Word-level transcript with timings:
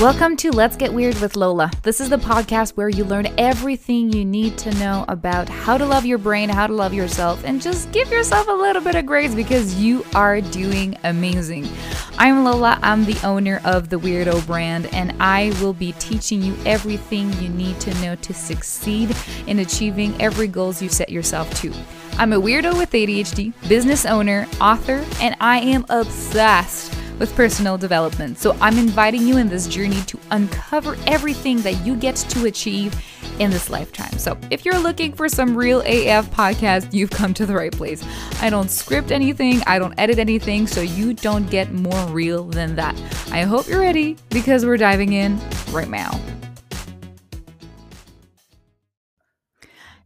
Welcome 0.00 0.36
to 0.36 0.52
Let's 0.52 0.76
Get 0.76 0.94
Weird 0.94 1.18
with 1.18 1.34
Lola. 1.34 1.72
This 1.82 2.00
is 2.00 2.08
the 2.08 2.18
podcast 2.18 2.76
where 2.76 2.88
you 2.88 3.02
learn 3.02 3.26
everything 3.36 4.12
you 4.12 4.24
need 4.24 4.56
to 4.58 4.72
know 4.74 5.04
about 5.08 5.48
how 5.48 5.76
to 5.76 5.84
love 5.84 6.06
your 6.06 6.18
brain, 6.18 6.48
how 6.48 6.68
to 6.68 6.72
love 6.72 6.94
yourself, 6.94 7.42
and 7.44 7.60
just 7.60 7.90
give 7.90 8.08
yourself 8.08 8.46
a 8.46 8.52
little 8.52 8.80
bit 8.80 8.94
of 8.94 9.06
grace 9.06 9.34
because 9.34 9.74
you 9.74 10.06
are 10.14 10.40
doing 10.40 10.96
amazing. 11.02 11.68
I'm 12.16 12.44
Lola, 12.44 12.78
I'm 12.80 13.06
the 13.06 13.18
owner 13.26 13.60
of 13.64 13.88
the 13.88 13.98
Weirdo 13.98 14.46
brand, 14.46 14.86
and 14.94 15.12
I 15.18 15.52
will 15.60 15.72
be 15.72 15.90
teaching 15.94 16.42
you 16.42 16.56
everything 16.64 17.32
you 17.42 17.48
need 17.48 17.80
to 17.80 17.94
know 17.94 18.14
to 18.14 18.32
succeed 18.32 19.16
in 19.48 19.58
achieving 19.58 20.14
every 20.22 20.46
goals 20.46 20.80
you 20.80 20.90
set 20.90 21.08
yourself 21.08 21.52
to. 21.62 21.74
I'm 22.18 22.32
a 22.32 22.40
weirdo 22.40 22.78
with 22.78 22.92
ADHD, 22.92 23.52
business 23.68 24.06
owner, 24.06 24.46
author, 24.60 25.04
and 25.20 25.34
I 25.40 25.58
am 25.58 25.84
obsessed 25.88 26.97
with 27.18 27.34
personal 27.34 27.76
development. 27.76 28.38
So 28.38 28.56
I'm 28.60 28.78
inviting 28.78 29.26
you 29.26 29.38
in 29.38 29.48
this 29.48 29.66
journey 29.66 30.00
to 30.02 30.18
uncover 30.30 30.96
everything 31.06 31.58
that 31.62 31.84
you 31.84 31.96
get 31.96 32.16
to 32.16 32.46
achieve 32.46 32.94
in 33.38 33.50
this 33.50 33.70
lifetime. 33.70 34.12
So 34.18 34.36
if 34.50 34.64
you're 34.64 34.78
looking 34.78 35.12
for 35.12 35.28
some 35.28 35.56
real 35.56 35.80
AF 35.80 36.30
podcast, 36.30 36.92
you've 36.92 37.10
come 37.10 37.34
to 37.34 37.46
the 37.46 37.54
right 37.54 37.72
place. 37.72 38.04
I 38.40 38.50
don't 38.50 38.70
script 38.70 39.10
anything, 39.10 39.62
I 39.66 39.78
don't 39.78 39.94
edit 39.98 40.18
anything, 40.18 40.66
so 40.66 40.80
you 40.80 41.14
don't 41.14 41.48
get 41.50 41.72
more 41.72 42.04
real 42.06 42.44
than 42.44 42.76
that. 42.76 42.96
I 43.30 43.42
hope 43.42 43.68
you're 43.68 43.80
ready 43.80 44.16
because 44.30 44.64
we're 44.64 44.76
diving 44.76 45.12
in 45.12 45.40
right 45.70 45.88
now. 45.88 46.18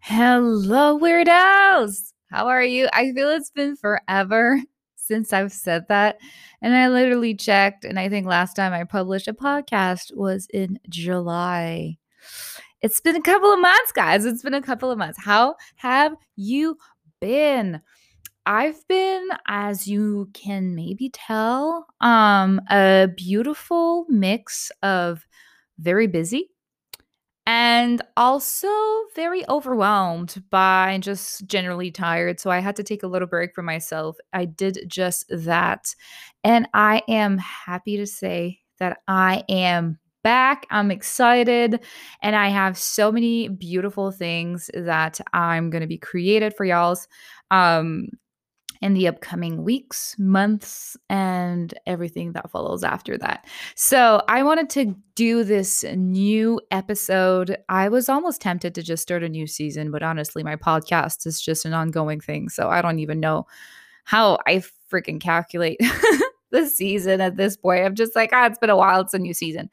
Hello, 0.01 0.99
weirdos! 0.99 2.13
How 2.31 2.49
are 2.49 2.63
you? 2.63 2.89
I 2.93 3.13
feel 3.13 3.31
it's 3.31 3.51
been 3.51 3.77
forever 3.77 4.61
since 5.03 5.33
I've 5.33 5.53
said 5.53 5.87
that. 5.89 6.19
And 6.61 6.75
I 6.75 6.89
literally 6.89 7.35
checked, 7.35 7.85
and 7.85 7.99
I 7.99 8.09
think 8.09 8.27
last 8.27 8.55
time 8.55 8.73
I 8.73 8.85
published 8.85 9.29
a 9.29 9.35
podcast 9.35 10.17
was 10.17 10.47
in 10.53 10.79
July. 10.89 11.99
It's 12.81 13.01
been 13.01 13.17
a 13.17 13.23
couple 13.23 13.53
of 13.53 13.61
months, 13.61 13.93
guys. 13.93 14.25
It's 14.25 14.43
been 14.43 14.55
a 14.55 14.63
couple 14.63 14.91
of 14.91 14.99
months. 14.99 15.19
How 15.23 15.57
have 15.77 16.15
you 16.37 16.77
been? 17.21 17.81
I've 18.47 18.87
been, 18.89 19.29
as 19.47 19.87
you 19.87 20.29
can 20.35 20.75
maybe 20.75 21.11
tell, 21.11 21.87
um, 22.01 22.61
a 22.71 23.09
beautiful 23.17 24.07
mix 24.09 24.71
of 24.83 25.27
very 25.79 26.07
busy 26.07 26.52
and 27.47 28.03
also 28.17 28.69
very 29.17 29.47
overwhelmed 29.49 30.43
by 30.51 30.99
just 31.01 31.47
generally 31.47 31.91
tired. 31.91 32.39
So 32.39 32.51
I 32.51 32.61
had 32.61 32.77
to 32.77 32.85
take 32.85 33.03
a 33.03 33.09
little 33.09 33.29
break 33.29 33.55
for 33.55 33.63
myself. 33.63 34.17
I 34.33 34.45
did 34.45 34.85
just 34.87 35.25
that. 35.31 35.95
And 36.45 36.69
I 36.75 37.03
am 37.09 37.39
happy 37.39 37.97
to 37.97 38.07
say 38.07 38.61
that 38.79 38.99
I 39.09 39.45
am 39.49 39.99
back. 40.23 40.67
I'm 40.71 40.93
excited 40.93 41.81
and 42.23 42.37
I 42.37 42.49
have 42.49 42.79
so 42.79 43.11
many 43.11 43.49
beautiful 43.49 44.13
things 44.13 44.71
that 44.73 45.21
I'm 45.33 45.69
going 45.71 45.81
to 45.81 45.89
be 45.89 45.99
created 45.99 46.55
for 46.57 46.65
y'all's. 46.65 47.09
Um 47.51 48.09
in 48.83 48.95
the 48.95 49.09
upcoming 49.09 49.63
weeks, 49.63 50.15
months, 50.19 50.97
and 51.09 51.73
everything 51.87 52.33
that 52.33 52.51
follows 52.51 52.83
after 52.85 53.17
that. 53.17 53.47
So, 53.77 54.23
I 54.29 54.43
wanted 54.43 54.69
to 54.71 54.95
do 55.15 55.45
this 55.45 55.85
new 55.97 56.61
episode. 56.71 57.57
I 57.69 57.89
was 57.89 58.09
almost 58.09 58.43
tempted 58.43 58.75
to 58.75 58.83
just 58.83 59.03
start 59.03 59.23
a 59.23 59.29
new 59.29 59.47
season, 59.47 59.91
but 59.91 60.03
honestly, 60.03 60.43
my 60.43 60.57
podcast 60.57 61.27
is 61.27 61.41
just 61.41 61.65
an 61.65 61.73
ongoing 61.73 62.21
thing. 62.21 62.49
So, 62.49 62.69
I 62.69 62.83
don't 62.83 62.99
even 62.99 63.21
know 63.21 63.47
how 64.05 64.39
I 64.47 64.63
freaking 64.93 65.21
calculate. 65.21 65.81
the 66.51 66.67
season 66.67 67.23
at 67.23 67.39
this 67.39 67.57
point. 67.57 67.83
I'm 67.83 67.95
just 67.95 68.15
like, 68.15 68.29
ah, 68.35 68.45
it's 68.45 68.59
been 68.59 68.69
a 68.69 68.77
while. 68.77 69.01
It's 69.01 69.15
a 69.15 69.19
new 69.19 69.33
season. 69.33 69.71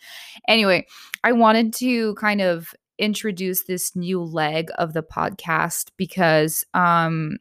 Anyway, 0.47 0.87
I 1.25 1.33
wanted 1.33 1.73
to 1.73 2.15
kind 2.15 2.39
of 2.39 2.73
introduce 2.97 3.63
this 3.63 3.95
new 3.95 4.21
leg 4.21 4.69
of 4.77 4.93
the 4.93 5.01
podcast 5.01 5.89
because 5.97 6.65
um 6.73 7.37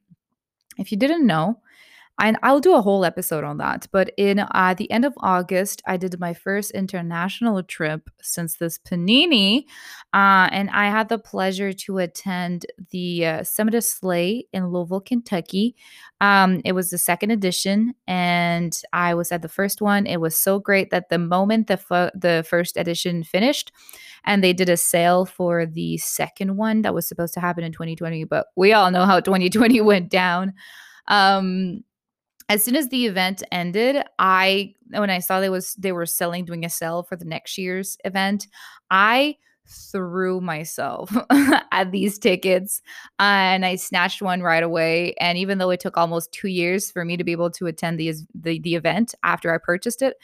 if 0.79 0.93
you 0.93 0.99
didn't 0.99 1.27
know, 1.27 1.61
and 2.21 2.37
I'll 2.43 2.61
do 2.61 2.75
a 2.75 2.83
whole 2.83 3.05
episode 3.05 3.45
on 3.45 3.59
that. 3.59 3.87
But 3.93 4.11
in 4.17 4.41
uh, 4.41 4.75
the 4.77 4.91
end 4.91 5.05
of 5.05 5.15
August, 5.19 5.83
I 5.87 5.97
did 5.97 6.19
my 6.19 6.35
first 6.35 6.73
international 6.73 7.63
trip 7.63 8.11
since 8.21 8.57
this 8.57 8.79
panini, 8.79 9.65
uh, 10.13 10.49
and 10.51 10.69
I 10.71 10.87
had 10.91 11.09
the 11.09 11.19
pleasure 11.19 11.73
to 11.73 11.99
attend 11.99 12.67
the 12.91 13.27
uh, 13.27 13.45
Summit 13.45 13.75
of 13.75 13.85
Slay 13.85 14.47
in 14.53 14.69
Louisville, 14.69 15.01
Kentucky. 15.01 15.77
Um, 16.21 16.61
it 16.65 16.73
was 16.73 16.91
the 16.91 16.99
second 16.99 17.31
edition, 17.31 17.95
and 18.09 18.81
I 18.93 19.15
was 19.15 19.31
at 19.31 19.43
the 19.43 19.49
first 19.49 19.81
one. 19.81 20.07
It 20.07 20.21
was 20.21 20.37
so 20.37 20.59
great 20.59 20.91
that 20.91 21.11
the 21.11 21.19
moment 21.19 21.69
the 21.69 21.75
f- 21.75 22.13
the 22.15 22.45
first 22.49 22.77
edition 22.77 23.23
finished, 23.23 23.71
and 24.25 24.43
they 24.43 24.53
did 24.53 24.69
a 24.69 24.77
sale 24.77 25.27
for 25.27 25.67
the 25.67 25.97
second 25.99 26.57
one 26.57 26.83
that 26.83 26.95
was 26.95 27.09
supposed 27.09 27.35
to 27.35 27.41
happen 27.41 27.65
in 27.65 27.73
2020, 27.73 28.25
but 28.25 28.47
we 28.57 28.73
all 28.73 28.91
know 28.91 29.05
how 29.05 29.21
2020 29.21 29.81
went 29.81 30.11
down. 30.11 30.53
Um, 31.09 31.85
as 32.49 32.65
soon 32.65 32.77
as 32.77 32.89
the 32.89 33.07
event 33.07 33.43
ended, 33.53 34.03
I 34.19 34.75
when 34.91 35.11
I 35.11 35.19
saw 35.19 35.41
they 35.41 35.51
was 35.51 35.75
they 35.75 35.93
were 35.93 36.07
selling 36.07 36.45
doing 36.45 36.65
a 36.65 36.71
sale 36.71 37.03
for 37.03 37.17
the 37.17 37.27
next 37.27 37.59
year's 37.59 37.99
event, 38.05 38.47
I 38.91 39.37
threw 39.69 40.41
myself 40.41 41.15
at 41.73 41.93
these 41.93 42.19
tickets 42.19 42.81
and 43.19 43.65
I 43.65 43.77
snatched 43.77 44.23
one 44.23 44.43
right 44.43 44.63
away. 44.63 45.15
And 45.21 45.37
even 45.39 45.59
though 45.59 45.71
it 45.71 45.81
took 45.81 45.97
almost 45.97 46.33
two 46.33 46.49
years 46.49 46.91
for 46.91 47.05
me 47.05 47.17
to 47.17 47.25
be 47.25 47.33
able 47.33 47.51
to 47.53 47.67
attend 47.67 47.99
the, 47.99 48.15
the, 48.35 48.59
the 48.61 48.75
event 48.75 49.15
after 49.23 49.55
I 49.55 49.59
purchased 49.59 50.03
it, 50.03 50.17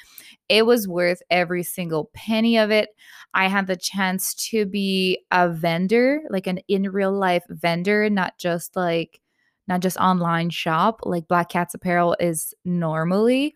it 0.48 0.66
was 0.66 0.88
worth 0.88 1.20
every 1.30 1.62
single 1.62 2.10
penny 2.14 2.58
of 2.58 2.70
it. 2.70 2.90
I 3.34 3.48
had 3.48 3.66
the 3.66 3.76
chance 3.76 4.34
to 4.50 4.64
be 4.66 5.20
a 5.30 5.48
vendor, 5.48 6.22
like 6.30 6.46
an 6.46 6.58
in 6.68 6.90
real 6.90 7.12
life 7.12 7.44
vendor, 7.48 8.08
not 8.08 8.38
just 8.38 8.76
like 8.76 9.20
not 9.66 9.80
just 9.80 9.96
online 9.96 10.50
shop 10.50 11.00
like 11.04 11.28
Black 11.28 11.48
Cats 11.48 11.74
Apparel 11.74 12.16
is 12.20 12.54
normally. 12.64 13.54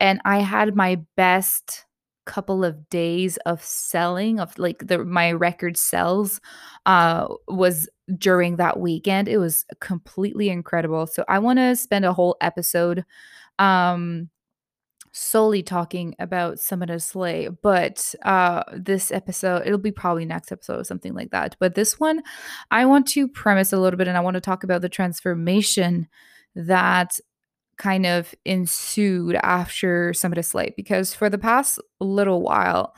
And 0.00 0.20
I 0.24 0.38
had 0.38 0.76
my 0.76 1.00
best 1.16 1.86
couple 2.28 2.62
of 2.62 2.88
days 2.90 3.38
of 3.46 3.64
selling 3.64 4.38
of 4.38 4.56
like 4.58 4.86
the 4.86 5.02
my 5.02 5.32
record 5.32 5.78
sales 5.78 6.40
uh 6.84 7.26
was 7.48 7.88
during 8.18 8.56
that 8.56 8.78
weekend 8.78 9.28
it 9.28 9.38
was 9.38 9.64
completely 9.80 10.50
incredible 10.50 11.06
so 11.06 11.24
i 11.26 11.38
want 11.38 11.58
to 11.58 11.74
spend 11.74 12.04
a 12.04 12.12
whole 12.12 12.36
episode 12.42 13.02
um 13.58 14.28
solely 15.10 15.62
talking 15.62 16.14
about 16.18 16.60
Summit 16.60 16.90
of 16.90 17.02
Slay, 17.02 17.48
but 17.62 18.14
uh, 18.22 18.62
this 18.72 19.10
episode, 19.10 19.62
it'll 19.66 19.78
be 19.78 19.90
probably 19.90 20.24
next 20.24 20.52
episode 20.52 20.80
or 20.80 20.84
something 20.84 21.14
like 21.14 21.30
that. 21.30 21.56
But 21.58 21.74
this 21.74 21.98
one, 21.98 22.22
I 22.70 22.86
want 22.86 23.08
to 23.08 23.26
premise 23.26 23.72
a 23.72 23.78
little 23.78 23.96
bit 23.96 24.06
and 24.06 24.16
I 24.16 24.20
want 24.20 24.34
to 24.34 24.40
talk 24.40 24.64
about 24.64 24.82
the 24.82 24.88
transformation 24.88 26.08
that 26.54 27.18
kind 27.78 28.06
of 28.06 28.34
ensued 28.44 29.36
after 29.42 30.12
Summit 30.12 30.38
of 30.38 30.44
Slay 30.44 30.74
because 30.76 31.14
for 31.14 31.30
the 31.30 31.38
past 31.38 31.80
little 32.00 32.42
while, 32.42 32.94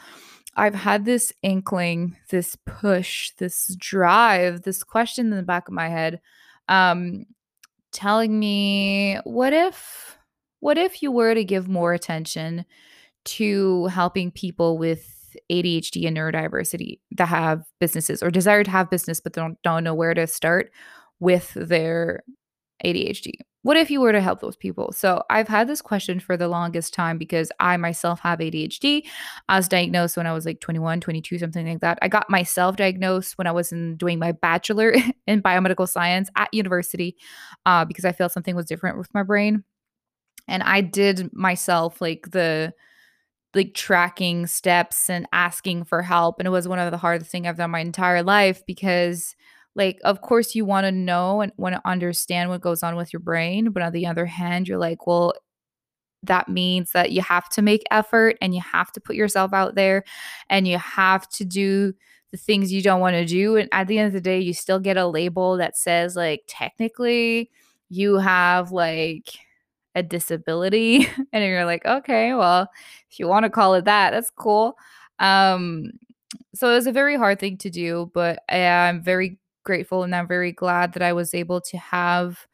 I've 0.56 0.74
had 0.74 1.04
this 1.04 1.32
inkling, 1.42 2.16
this 2.30 2.56
push, 2.66 3.30
this 3.38 3.74
drive, 3.78 4.62
this 4.62 4.82
question 4.82 5.30
in 5.30 5.36
the 5.36 5.42
back 5.42 5.68
of 5.68 5.74
my 5.74 5.88
head 5.88 6.20
um, 6.68 7.26
telling 7.92 8.38
me, 8.38 9.18
what 9.24 9.52
if 9.52 10.16
what 10.60 10.78
if 10.78 11.02
you 11.02 11.10
were 11.10 11.34
to 11.34 11.44
give 11.44 11.68
more 11.68 11.92
attention 11.92 12.64
to 13.24 13.86
helping 13.86 14.30
people 14.30 14.78
with 14.78 15.36
ADHD 15.50 16.06
and 16.06 16.16
neurodiversity 16.16 17.00
that 17.12 17.28
have 17.28 17.64
businesses 17.78 18.22
or 18.22 18.30
desire 18.30 18.64
to 18.64 18.70
have 18.70 18.90
business 18.90 19.20
but 19.20 19.32
don't 19.32 19.60
don't 19.62 19.84
know 19.84 19.94
where 19.94 20.14
to 20.14 20.26
start 20.26 20.70
with 21.18 21.52
their 21.54 22.22
ADHD? 22.84 23.34
What 23.62 23.76
if 23.76 23.90
you 23.90 24.00
were 24.00 24.12
to 24.12 24.22
help 24.22 24.40
those 24.40 24.56
people? 24.56 24.90
So, 24.92 25.22
I've 25.28 25.48
had 25.48 25.68
this 25.68 25.82
question 25.82 26.18
for 26.18 26.36
the 26.36 26.48
longest 26.48 26.94
time 26.94 27.18
because 27.18 27.52
I 27.60 27.76
myself 27.76 28.20
have 28.20 28.40
ADHD. 28.40 29.06
I 29.48 29.56
was 29.56 29.68
diagnosed 29.68 30.16
when 30.16 30.26
I 30.26 30.32
was 30.32 30.46
like 30.46 30.60
21, 30.60 31.00
22, 31.00 31.38
something 31.38 31.66
like 31.66 31.80
that. 31.80 31.98
I 32.00 32.08
got 32.08 32.30
myself 32.30 32.76
diagnosed 32.76 33.36
when 33.36 33.46
I 33.46 33.52
was 33.52 33.70
in 33.70 33.96
doing 33.96 34.18
my 34.18 34.32
bachelor 34.32 34.94
in 35.26 35.42
biomedical 35.42 35.88
science 35.88 36.30
at 36.36 36.52
university 36.52 37.16
uh, 37.66 37.84
because 37.84 38.04
I 38.06 38.12
felt 38.12 38.32
something 38.32 38.56
was 38.56 38.66
different 38.66 38.96
with 38.98 39.12
my 39.12 39.22
brain 39.22 39.64
and 40.48 40.62
I 40.62 40.80
did 40.80 41.30
myself 41.32 42.00
like 42.00 42.30
the 42.30 42.72
like 43.54 43.74
tracking 43.74 44.46
steps 44.46 45.10
and 45.10 45.26
asking 45.32 45.84
for 45.84 46.02
help 46.02 46.38
and 46.38 46.46
it 46.46 46.50
was 46.50 46.68
one 46.68 46.78
of 46.78 46.90
the 46.90 46.98
hardest 46.98 47.30
things 47.30 47.46
I've 47.46 47.56
done 47.56 47.70
my 47.72 47.80
entire 47.80 48.22
life 48.22 48.62
because 48.66 49.34
like 49.76 49.98
of 50.04 50.20
course 50.20 50.54
you 50.54 50.64
want 50.64 50.84
to 50.84 50.92
know 50.92 51.40
and 51.40 51.52
want 51.56 51.74
to 51.74 51.80
understand 51.84 52.50
what 52.50 52.60
goes 52.60 52.82
on 52.82 52.96
with 52.96 53.12
your 53.12 53.20
brain 53.20 53.70
but 53.70 53.82
on 53.82 53.92
the 53.92 54.06
other 54.06 54.26
hand 54.26 54.66
you're 54.66 54.78
like 54.78 55.06
well 55.06 55.32
that 56.22 56.48
means 56.48 56.92
that 56.92 57.12
you 57.12 57.22
have 57.22 57.48
to 57.48 57.62
make 57.62 57.82
effort 57.90 58.36
and 58.40 58.54
you 58.54 58.60
have 58.60 58.92
to 58.92 59.00
put 59.00 59.16
yourself 59.16 59.52
out 59.52 59.74
there 59.74 60.04
and 60.48 60.68
you 60.68 60.78
have 60.78 61.28
to 61.30 61.44
do 61.44 61.94
the 62.30 62.36
things 62.36 62.72
you 62.72 62.82
don't 62.82 63.00
want 63.00 63.14
to 63.14 63.24
do. 63.24 63.56
And 63.56 63.68
at 63.72 63.88
the 63.88 63.98
end 63.98 64.08
of 64.08 64.12
the 64.12 64.20
day 64.20 64.38
you 64.38 64.52
still 64.52 64.78
get 64.78 64.96
a 64.96 65.06
label 65.06 65.56
that 65.56 65.76
says 65.76 66.16
like 66.16 66.42
technically 66.46 67.50
you 67.88 68.16
have 68.16 68.70
like 68.70 69.30
a 69.94 70.02
disability 70.02 71.08
and 71.32 71.44
you're 71.44 71.64
like 71.64 71.84
okay 71.84 72.32
well 72.34 72.68
if 73.10 73.18
you 73.18 73.26
want 73.26 73.44
to 73.44 73.50
call 73.50 73.74
it 73.74 73.84
that 73.86 74.10
that's 74.10 74.30
cool. 74.30 74.76
Um, 75.18 75.92
so 76.54 76.70
it 76.70 76.74
was 76.74 76.86
a 76.86 76.92
very 76.92 77.16
hard 77.16 77.40
thing 77.40 77.58
to 77.58 77.70
do, 77.70 78.10
but 78.14 78.40
I'm 78.48 79.02
very 79.02 79.39
grateful 79.64 80.02
and 80.02 80.14
I'm 80.14 80.28
very 80.28 80.52
glad 80.52 80.92
that 80.94 81.02
I 81.02 81.12
was 81.12 81.34
able 81.34 81.60
to 81.62 81.78
have 81.78 82.46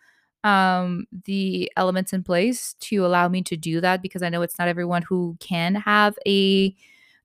um 0.44 1.06
the 1.24 1.70
elements 1.76 2.12
in 2.12 2.22
place 2.22 2.74
to 2.80 3.04
allow 3.04 3.28
me 3.28 3.42
to 3.42 3.56
do 3.56 3.80
that 3.80 4.02
because 4.02 4.22
I 4.22 4.28
know 4.28 4.42
it's 4.42 4.58
not 4.58 4.68
everyone 4.68 5.02
who 5.02 5.36
can 5.40 5.74
have 5.74 6.16
a 6.26 6.74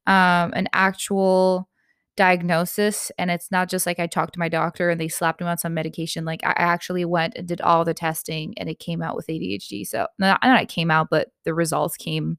um 0.07 0.53
an 0.53 0.67
actual 0.73 1.69
diagnosis 2.17 3.11
and 3.17 3.31
it's 3.31 3.51
not 3.51 3.69
just 3.69 3.85
like 3.85 3.99
I 3.99 4.07
talked 4.07 4.33
to 4.33 4.39
my 4.39 4.49
doctor 4.49 4.89
and 4.89 4.99
they 4.99 5.07
slapped 5.07 5.39
me 5.41 5.47
on 5.47 5.57
some 5.57 5.73
medication 5.73 6.25
like 6.25 6.41
I 6.43 6.53
actually 6.57 7.05
went 7.05 7.35
and 7.35 7.47
did 7.47 7.61
all 7.61 7.85
the 7.85 7.93
testing 7.93 8.53
and 8.57 8.69
it 8.69 8.79
came 8.79 9.01
out 9.01 9.15
with 9.15 9.27
ADHD 9.27 9.87
so 9.87 10.07
not, 10.19 10.39
not 10.43 10.61
it 10.61 10.69
came 10.69 10.91
out 10.91 11.07
but 11.09 11.29
the 11.45 11.53
results 11.53 11.95
came 11.95 12.37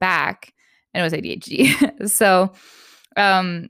back 0.00 0.52
and 0.92 1.00
it 1.00 1.04
was 1.04 1.12
ADHD 1.12 2.08
so 2.10 2.52
um 3.16 3.68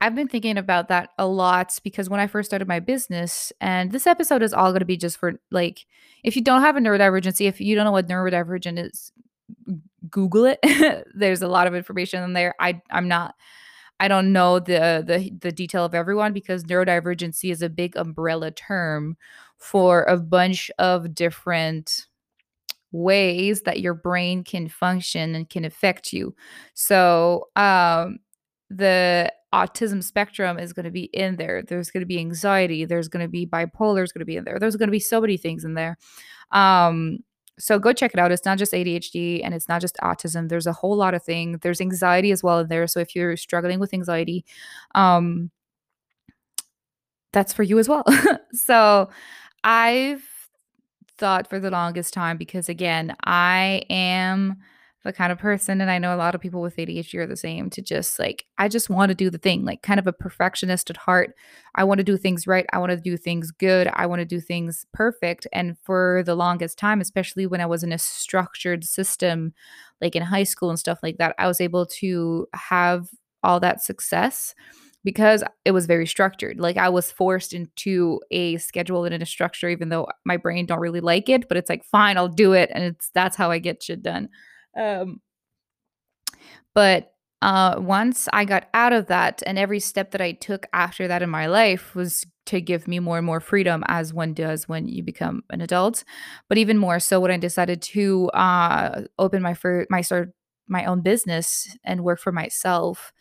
I've 0.00 0.14
been 0.14 0.28
thinking 0.28 0.58
about 0.58 0.88
that 0.88 1.10
a 1.18 1.26
lot 1.26 1.78
because 1.82 2.10
when 2.10 2.20
I 2.20 2.26
first 2.26 2.50
started 2.50 2.68
my 2.68 2.80
business, 2.80 3.52
and 3.60 3.90
this 3.92 4.06
episode 4.06 4.42
is 4.42 4.52
all 4.52 4.70
going 4.70 4.80
to 4.80 4.84
be 4.86 4.96
just 4.98 5.16
for 5.18 5.40
like, 5.50 5.86
if 6.22 6.36
you 6.36 6.42
don't 6.42 6.60
have 6.60 6.76
a 6.76 6.80
neurodivergency, 6.80 7.46
if 7.48 7.60
you 7.60 7.74
don't 7.74 7.84
know 7.86 7.92
what 7.92 8.08
neurodivergent 8.08 8.84
is, 8.84 9.12
Google 10.10 10.44
it. 10.46 10.58
There's 11.14 11.42
a 11.42 11.48
lot 11.48 11.66
of 11.66 11.74
information 11.74 12.22
in 12.22 12.32
there. 12.32 12.54
I 12.60 12.80
I'm 12.90 13.08
not 13.08 13.34
I 14.00 14.08
don't 14.08 14.32
know 14.32 14.58
the 14.58 15.02
the 15.06 15.32
the 15.40 15.52
detail 15.52 15.84
of 15.84 15.94
everyone 15.94 16.32
because 16.32 16.64
neurodivergency 16.64 17.50
is 17.50 17.62
a 17.62 17.68
big 17.70 17.96
umbrella 17.96 18.50
term 18.50 19.16
for 19.58 20.04
a 20.04 20.18
bunch 20.18 20.70
of 20.78 21.14
different 21.14 22.06
ways 22.92 23.62
that 23.62 23.80
your 23.80 23.94
brain 23.94 24.44
can 24.44 24.68
function 24.68 25.34
and 25.34 25.50
can 25.50 25.64
affect 25.64 26.12
you. 26.12 26.34
So, 26.74 27.48
um 27.56 28.18
the 28.70 29.32
autism 29.54 30.02
spectrum 30.02 30.58
is 30.58 30.72
going 30.72 30.84
to 30.84 30.90
be 30.90 31.04
in 31.12 31.36
there. 31.36 31.62
There's 31.62 31.90
going 31.90 32.02
to 32.02 32.06
be 32.06 32.18
anxiety, 32.18 32.84
there's 32.84 33.08
going 33.08 33.24
to 33.24 33.28
be 33.28 33.46
bipolar 33.46 34.02
is 34.02 34.12
going 34.12 34.20
to 34.20 34.26
be 34.26 34.36
in 34.36 34.44
there. 34.44 34.58
There's 34.58 34.76
going 34.76 34.88
to 34.88 34.92
be 34.92 35.00
so 35.00 35.20
many 35.20 35.36
things 35.36 35.64
in 35.64 35.74
there. 35.74 35.98
Um 36.52 37.18
so 37.58 37.78
go 37.78 37.92
check 37.92 38.12
it 38.12 38.20
out. 38.20 38.32
It's 38.32 38.44
not 38.44 38.58
just 38.58 38.72
ADHD 38.72 39.40
and 39.42 39.54
it's 39.54 39.68
not 39.68 39.80
just 39.80 39.96
autism. 40.02 40.48
There's 40.48 40.66
a 40.66 40.74
whole 40.74 40.94
lot 40.94 41.14
of 41.14 41.22
things. 41.22 41.60
There's 41.62 41.80
anxiety 41.80 42.30
as 42.30 42.42
well 42.42 42.60
in 42.60 42.68
there. 42.68 42.86
So 42.86 43.00
if 43.00 43.16
you're 43.16 43.36
struggling 43.36 43.80
with 43.80 43.94
anxiety, 43.94 44.44
um, 44.94 45.50
that's 47.32 47.54
for 47.54 47.62
you 47.62 47.78
as 47.78 47.88
well. 47.88 48.04
so 48.52 49.08
I've 49.64 50.22
thought 51.18 51.48
for 51.48 51.58
the 51.58 51.70
longest 51.70 52.12
time 52.12 52.36
because 52.36 52.68
again, 52.68 53.16
I 53.24 53.82
am 53.88 54.56
the 55.04 55.12
kind 55.12 55.30
of 55.30 55.38
person, 55.38 55.80
and 55.80 55.90
I 55.90 55.98
know 55.98 56.14
a 56.14 56.18
lot 56.18 56.34
of 56.34 56.40
people 56.40 56.60
with 56.60 56.76
ADHD 56.76 57.14
are 57.14 57.26
the 57.26 57.36
same, 57.36 57.70
to 57.70 57.82
just 57.82 58.18
like, 58.18 58.44
I 58.58 58.68
just 58.68 58.90
want 58.90 59.10
to 59.10 59.14
do 59.14 59.30
the 59.30 59.38
thing, 59.38 59.64
like 59.64 59.82
kind 59.82 60.00
of 60.00 60.06
a 60.06 60.12
perfectionist 60.12 60.90
at 60.90 60.96
heart. 60.96 61.34
I 61.76 61.84
want 61.84 61.98
to 61.98 62.04
do 62.04 62.16
things 62.16 62.46
right. 62.46 62.66
I 62.72 62.78
want 62.78 62.90
to 62.90 62.96
do 62.96 63.16
things 63.16 63.52
good. 63.52 63.88
I 63.92 64.06
want 64.06 64.20
to 64.20 64.24
do 64.24 64.40
things 64.40 64.84
perfect. 64.92 65.46
And 65.52 65.76
for 65.84 66.22
the 66.26 66.34
longest 66.34 66.78
time, 66.78 67.00
especially 67.00 67.46
when 67.46 67.60
I 67.60 67.66
was 67.66 67.84
in 67.84 67.92
a 67.92 67.98
structured 67.98 68.84
system, 68.84 69.54
like 70.00 70.16
in 70.16 70.22
high 70.22 70.44
school 70.44 70.70
and 70.70 70.78
stuff 70.78 70.98
like 71.02 71.18
that, 71.18 71.36
I 71.38 71.46
was 71.46 71.60
able 71.60 71.86
to 71.86 72.48
have 72.54 73.08
all 73.44 73.60
that 73.60 73.82
success 73.82 74.54
because 75.04 75.44
it 75.64 75.70
was 75.70 75.86
very 75.86 76.04
structured. 76.04 76.58
Like 76.58 76.76
I 76.76 76.88
was 76.88 77.12
forced 77.12 77.52
into 77.52 78.20
a 78.32 78.56
schedule 78.56 79.04
and 79.04 79.14
in 79.14 79.22
a 79.22 79.26
structure, 79.26 79.68
even 79.68 79.88
though 79.88 80.08
my 80.24 80.36
brain 80.36 80.66
don't 80.66 80.80
really 80.80 81.00
like 81.00 81.28
it, 81.28 81.46
but 81.48 81.56
it's 81.56 81.70
like, 81.70 81.84
fine, 81.84 82.16
I'll 82.16 82.26
do 82.26 82.54
it. 82.54 82.72
And 82.74 82.82
it's 82.82 83.10
that's 83.14 83.36
how 83.36 83.52
I 83.52 83.60
get 83.60 83.84
shit 83.84 84.02
done. 84.02 84.28
Um, 84.76 85.20
but 86.74 87.12
uh, 87.42 87.76
once 87.78 88.28
I 88.32 88.44
got 88.44 88.68
out 88.74 88.92
of 88.92 89.06
that, 89.06 89.42
and 89.46 89.58
every 89.58 89.80
step 89.80 90.10
that 90.12 90.20
I 90.20 90.32
took 90.32 90.66
after 90.72 91.06
that 91.08 91.22
in 91.22 91.30
my 91.30 91.46
life 91.46 91.94
was 91.94 92.24
to 92.46 92.60
give 92.60 92.88
me 92.88 92.98
more 92.98 93.18
and 93.18 93.26
more 93.26 93.40
freedom, 93.40 93.84
as 93.88 94.14
one 94.14 94.32
does 94.32 94.68
when 94.68 94.88
you 94.88 95.02
become 95.02 95.42
an 95.50 95.60
adult. 95.60 96.02
But 96.48 96.58
even 96.58 96.78
more 96.78 96.98
so, 96.98 97.20
when 97.20 97.30
I 97.30 97.36
decided 97.36 97.82
to 97.82 98.28
uh, 98.30 99.02
open 99.18 99.42
my 99.42 99.54
fir- 99.54 99.86
my 99.90 100.00
start 100.00 100.32
my 100.68 100.84
own 100.86 101.00
business 101.00 101.68
and 101.84 102.02
work 102.02 102.18
for 102.18 102.32
myself. 102.32 103.12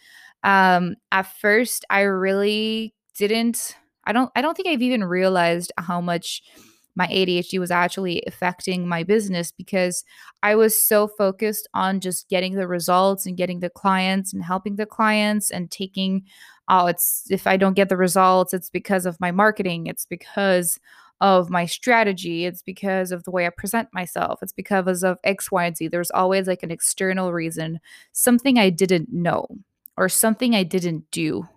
Um, 0.44 0.96
at 1.12 1.28
first, 1.40 1.86
I 1.90 2.02
really 2.02 2.96
didn't. 3.18 3.76
I 4.06 4.14
don't. 4.14 4.32
I 4.36 4.42
don't 4.42 4.56
think 4.56 4.70
I've 4.70 4.82
even 4.82 5.04
realized 5.04 5.72
how 5.78 6.02
much 6.02 6.42
my 6.96 7.08
ADHD 7.08 7.60
was 7.60 7.72
actually 7.72 8.24
affecting 8.26 8.88
my 8.88 9.04
business 9.04 9.52
because 9.52 10.04
I 10.44 10.56
was 10.56 10.82
so 10.82 11.08
focused 11.08 11.68
on 11.74 12.00
just 12.00 12.30
getting 12.30 12.56
the 12.56 12.68
results 12.68 13.26
and 13.26 13.38
getting 13.38 13.60
the 13.60 13.70
clients 13.70 14.34
and 14.34 14.44
helping 14.44 14.78
the 14.78 14.86
clients 14.86 15.52
and 15.52 15.70
taking 15.70 16.24
oh 16.70 16.88
it's 16.88 17.26
if 17.30 17.46
I 17.48 17.58
don't 17.58 17.76
get 17.76 17.90
the 17.90 17.98
results 17.98 18.54
it's 18.54 18.70
because 18.70 19.06
of 19.06 19.20
my 19.20 19.32
marketing. 19.32 19.88
It's 19.88 20.06
because 20.06 20.80
of 21.22 21.50
my 21.50 21.66
strategy. 21.66 22.46
It's 22.46 22.62
because 22.62 23.12
of 23.12 23.24
the 23.24 23.32
way 23.32 23.46
I 23.46 23.50
present 23.50 23.88
myself. 23.94 24.40
It's 24.42 24.52
because 24.52 25.04
of 25.04 25.18
X 25.24 25.52
Y 25.52 25.66
and 25.66 25.78
Z. 25.78 25.88
There's 25.88 26.12
always 26.12 26.48
like 26.48 26.64
an 26.64 26.72
external 26.72 27.34
reason 27.34 27.80
something 28.12 28.58
I 28.58 28.70
didn't 28.70 29.12
know 29.12 29.48
or 29.98 30.10
something 30.10 30.56
I 30.56 30.64
didn't 30.64 31.10
do 31.12 31.48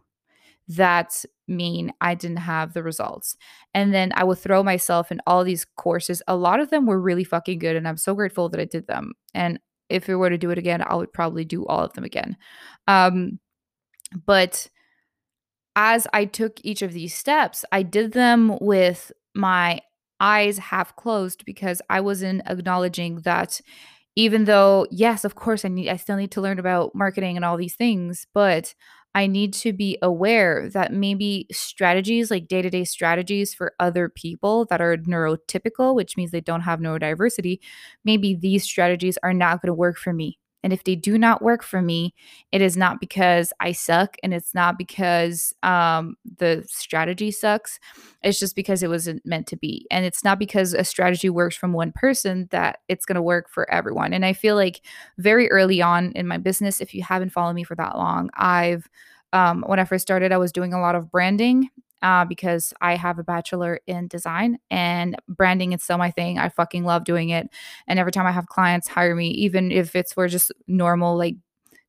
that 0.69 1.25
mean 1.49 1.93
I 2.01 2.15
didn't 2.15 2.39
have 2.39 2.73
the 2.73 2.83
results. 2.83 3.37
And 3.75 3.93
then 3.93 4.13
I 4.15 4.25
would 4.25 4.39
throw 4.39 4.63
myself 4.63 5.11
in 5.11 5.21
all 5.27 5.45
these 5.45 5.65
courses. 5.77 6.23
A 6.29 6.37
lot 6.37 6.61
of 6.61 6.71
them 6.71 6.87
were 6.87 7.01
really 7.01 7.25
fucking 7.25 7.59
good. 7.59 7.77
And 7.77 7.89
I'm 7.89 7.97
so 7.97 8.15
grateful 8.15 8.49
that 8.51 8.61
I 8.61 8.65
did 8.65 8.87
them. 8.87 9.13
And 9.35 9.59
if 9.89 10.09
I 10.09 10.15
were 10.15 10.31
to 10.31 10.39
do 10.39 10.51
it 10.51 10.59
again, 10.59 10.83
I 10.83 10.95
would 10.95 11.13
probably 11.13 11.45
do 11.45 11.67
all 11.67 11.81
of 11.81 11.93
them 11.95 12.05
again. 12.05 12.37
Um, 12.87 13.39
but 14.27 14.69
as 15.77 16.07
I 16.13 16.25
took 16.25 16.61
each 16.63 16.83
of 16.83 16.93
these 16.93 17.15
steps, 17.15 17.65
I 17.73 17.83
did 17.83 18.13
them 18.13 18.59
with 18.61 19.13
my 19.35 19.81
eyes 20.21 20.59
half 20.59 20.97
closed 20.97 21.45
because 21.45 21.81
I 21.89 22.01
wasn't 22.01 22.43
acknowledging 22.47 23.21
that 23.21 23.61
even 24.19 24.47
though 24.47 24.85
yes 24.91 25.25
of 25.25 25.37
course 25.37 25.65
i 25.65 25.69
need 25.69 25.89
i 25.89 25.97
still 25.97 26.17
need 26.17 26.33
to 26.33 26.41
learn 26.41 26.59
about 26.59 26.93
marketing 26.95 27.37
and 27.37 27.45
all 27.45 27.57
these 27.57 27.77
things 27.77 28.27
but 28.35 28.75
I 29.15 29.27
need 29.27 29.53
to 29.55 29.73
be 29.73 29.99
aware 30.03 30.69
that 30.71 30.93
maybe 30.93 31.47
strategies, 31.51 32.31
like 32.31 32.47
day 32.49 32.63
to 32.63 32.71
day 32.71 32.85
strategies 32.85 33.55
for 33.55 33.75
other 33.81 34.09
people 34.09 34.67
that 34.67 34.81
are 34.81 34.97
neurotypical, 34.97 35.95
which 35.95 36.17
means 36.17 36.31
they 36.31 36.41
don't 36.41 36.61
have 36.63 36.81
neurodiversity, 36.81 37.59
maybe 38.05 38.35
these 38.35 38.65
strategies 38.65 39.19
are 39.23 39.35
not 39.35 39.61
going 39.63 39.69
to 39.69 39.75
work 39.75 39.99
for 39.99 40.13
me. 40.13 40.39
And 40.63 40.73
if 40.73 40.85
they 40.85 40.97
do 40.97 41.19
not 41.19 41.43
work 41.43 41.63
for 41.63 41.81
me, 41.81 42.15
it 42.53 42.61
is 42.61 42.77
not 42.77 43.01
because 43.01 43.53
I 43.61 43.73
suck 43.73 44.17
and 44.23 44.35
it's 44.35 44.55
not 44.55 44.77
because 44.77 45.55
um, 45.63 46.17
the 46.39 46.65
strategy 46.67 47.31
sucks. 47.31 47.79
It's 48.23 48.39
just 48.39 48.57
because 48.57 48.83
it 48.83 48.89
wasn't 48.89 49.25
meant 49.25 49.47
to 49.49 49.57
be. 49.57 49.87
And 49.91 50.05
it's 50.05 50.25
not 50.25 50.39
because 50.39 50.75
a 50.75 50.85
strategy 50.85 51.31
works 51.31 51.57
from 51.57 51.73
one 51.73 51.93
person 51.93 52.49
that 52.51 52.81
it's 52.89 53.07
going 53.07 53.17
to 53.17 53.23
work 53.23 53.49
for 53.49 53.71
everyone. 53.71 54.13
And 54.13 54.25
I 54.25 54.33
feel 54.33 54.57
like 54.57 54.81
very 55.19 55.51
early 55.51 55.81
on 55.81 56.13
in 56.13 56.27
my 56.27 56.39
business, 56.39 56.81
if 56.81 56.95
you 56.95 57.03
haven't 57.03 57.31
followed 57.31 57.55
me 57.55 57.65
for 57.65 57.77
that 57.77 57.97
long, 57.97 58.31
I've 58.35 58.89
um, 59.33 59.63
when 59.67 59.79
I 59.79 59.85
first 59.85 60.03
started, 60.03 60.33
I 60.33 60.39
was 60.39 60.53
doing 60.53 60.73
a 60.73 60.81
lot 60.81 60.95
of 60.95 61.11
branding 61.11 61.69
uh, 62.03 62.25
because 62.25 62.73
I 62.81 62.97
have 62.97 63.19
a 63.19 63.25
bachelor 63.25 63.81
in 63.87 64.09
design 64.09 64.59
and 64.71 65.17
branding 65.29 65.73
is 65.73 65.83
still 65.83 65.99
my 65.99 66.11
thing. 66.11 66.39
I 66.39 66.49
fucking 66.49 66.85
love 66.85 67.05
doing 67.05 67.31
it. 67.31 67.49
And 67.87 67.99
every 67.99 68.13
time 68.13 68.27
I 68.27 68.33
have 68.33 68.47
clients 68.47 68.89
hire 68.89 69.15
me, 69.15 69.29
even 69.31 69.73
if 69.73 69.97
it's 69.97 70.13
for 70.13 70.29
just 70.29 70.53
normal, 70.67 71.17
like 71.17 71.37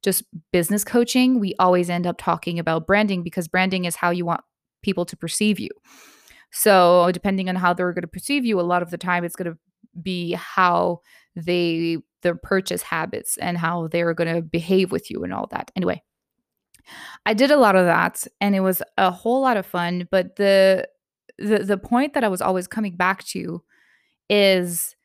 just 0.01 0.23
business 0.51 0.83
coaching, 0.83 1.39
we 1.39 1.53
always 1.59 1.89
end 1.89 2.07
up 2.07 2.17
talking 2.17 2.57
about 2.59 2.87
branding 2.87 3.23
because 3.23 3.47
branding 3.47 3.85
is 3.85 3.95
how 3.95 4.09
you 4.09 4.25
want 4.25 4.41
people 4.81 5.05
to 5.05 5.17
perceive 5.17 5.59
you. 5.59 5.69
So, 6.51 7.11
depending 7.11 7.47
on 7.47 7.55
how 7.55 7.73
they're 7.73 7.93
going 7.93 8.01
to 8.01 8.07
perceive 8.07 8.43
you, 8.43 8.59
a 8.59 8.61
lot 8.61 8.81
of 8.81 8.89
the 8.89 8.97
time 8.97 9.23
it's 9.23 9.35
going 9.35 9.51
to 9.51 9.57
be 10.01 10.33
how 10.33 11.01
they, 11.35 11.97
their 12.23 12.35
purchase 12.35 12.81
habits 12.81 13.37
and 13.37 13.57
how 13.57 13.87
they're 13.87 14.13
going 14.15 14.33
to 14.33 14.41
behave 14.41 14.91
with 14.91 15.11
you 15.11 15.23
and 15.23 15.31
all 15.31 15.47
that. 15.51 15.69
Anyway, 15.75 16.01
I 17.25 17.33
did 17.33 17.51
a 17.51 17.57
lot 17.57 17.75
of 17.75 17.85
that 17.85 18.25
and 18.41 18.55
it 18.55 18.61
was 18.61 18.81
a 18.97 19.11
whole 19.11 19.41
lot 19.41 19.57
of 19.57 19.65
fun, 19.65 20.07
but 20.11 20.35
the 20.35 20.87
the 21.37 21.59
the 21.59 21.77
point 21.77 22.13
that 22.13 22.23
I 22.23 22.27
was 22.27 22.41
always 22.41 22.67
coming 22.67 22.95
back 22.95 23.23
to 23.27 23.63
is 24.29 24.95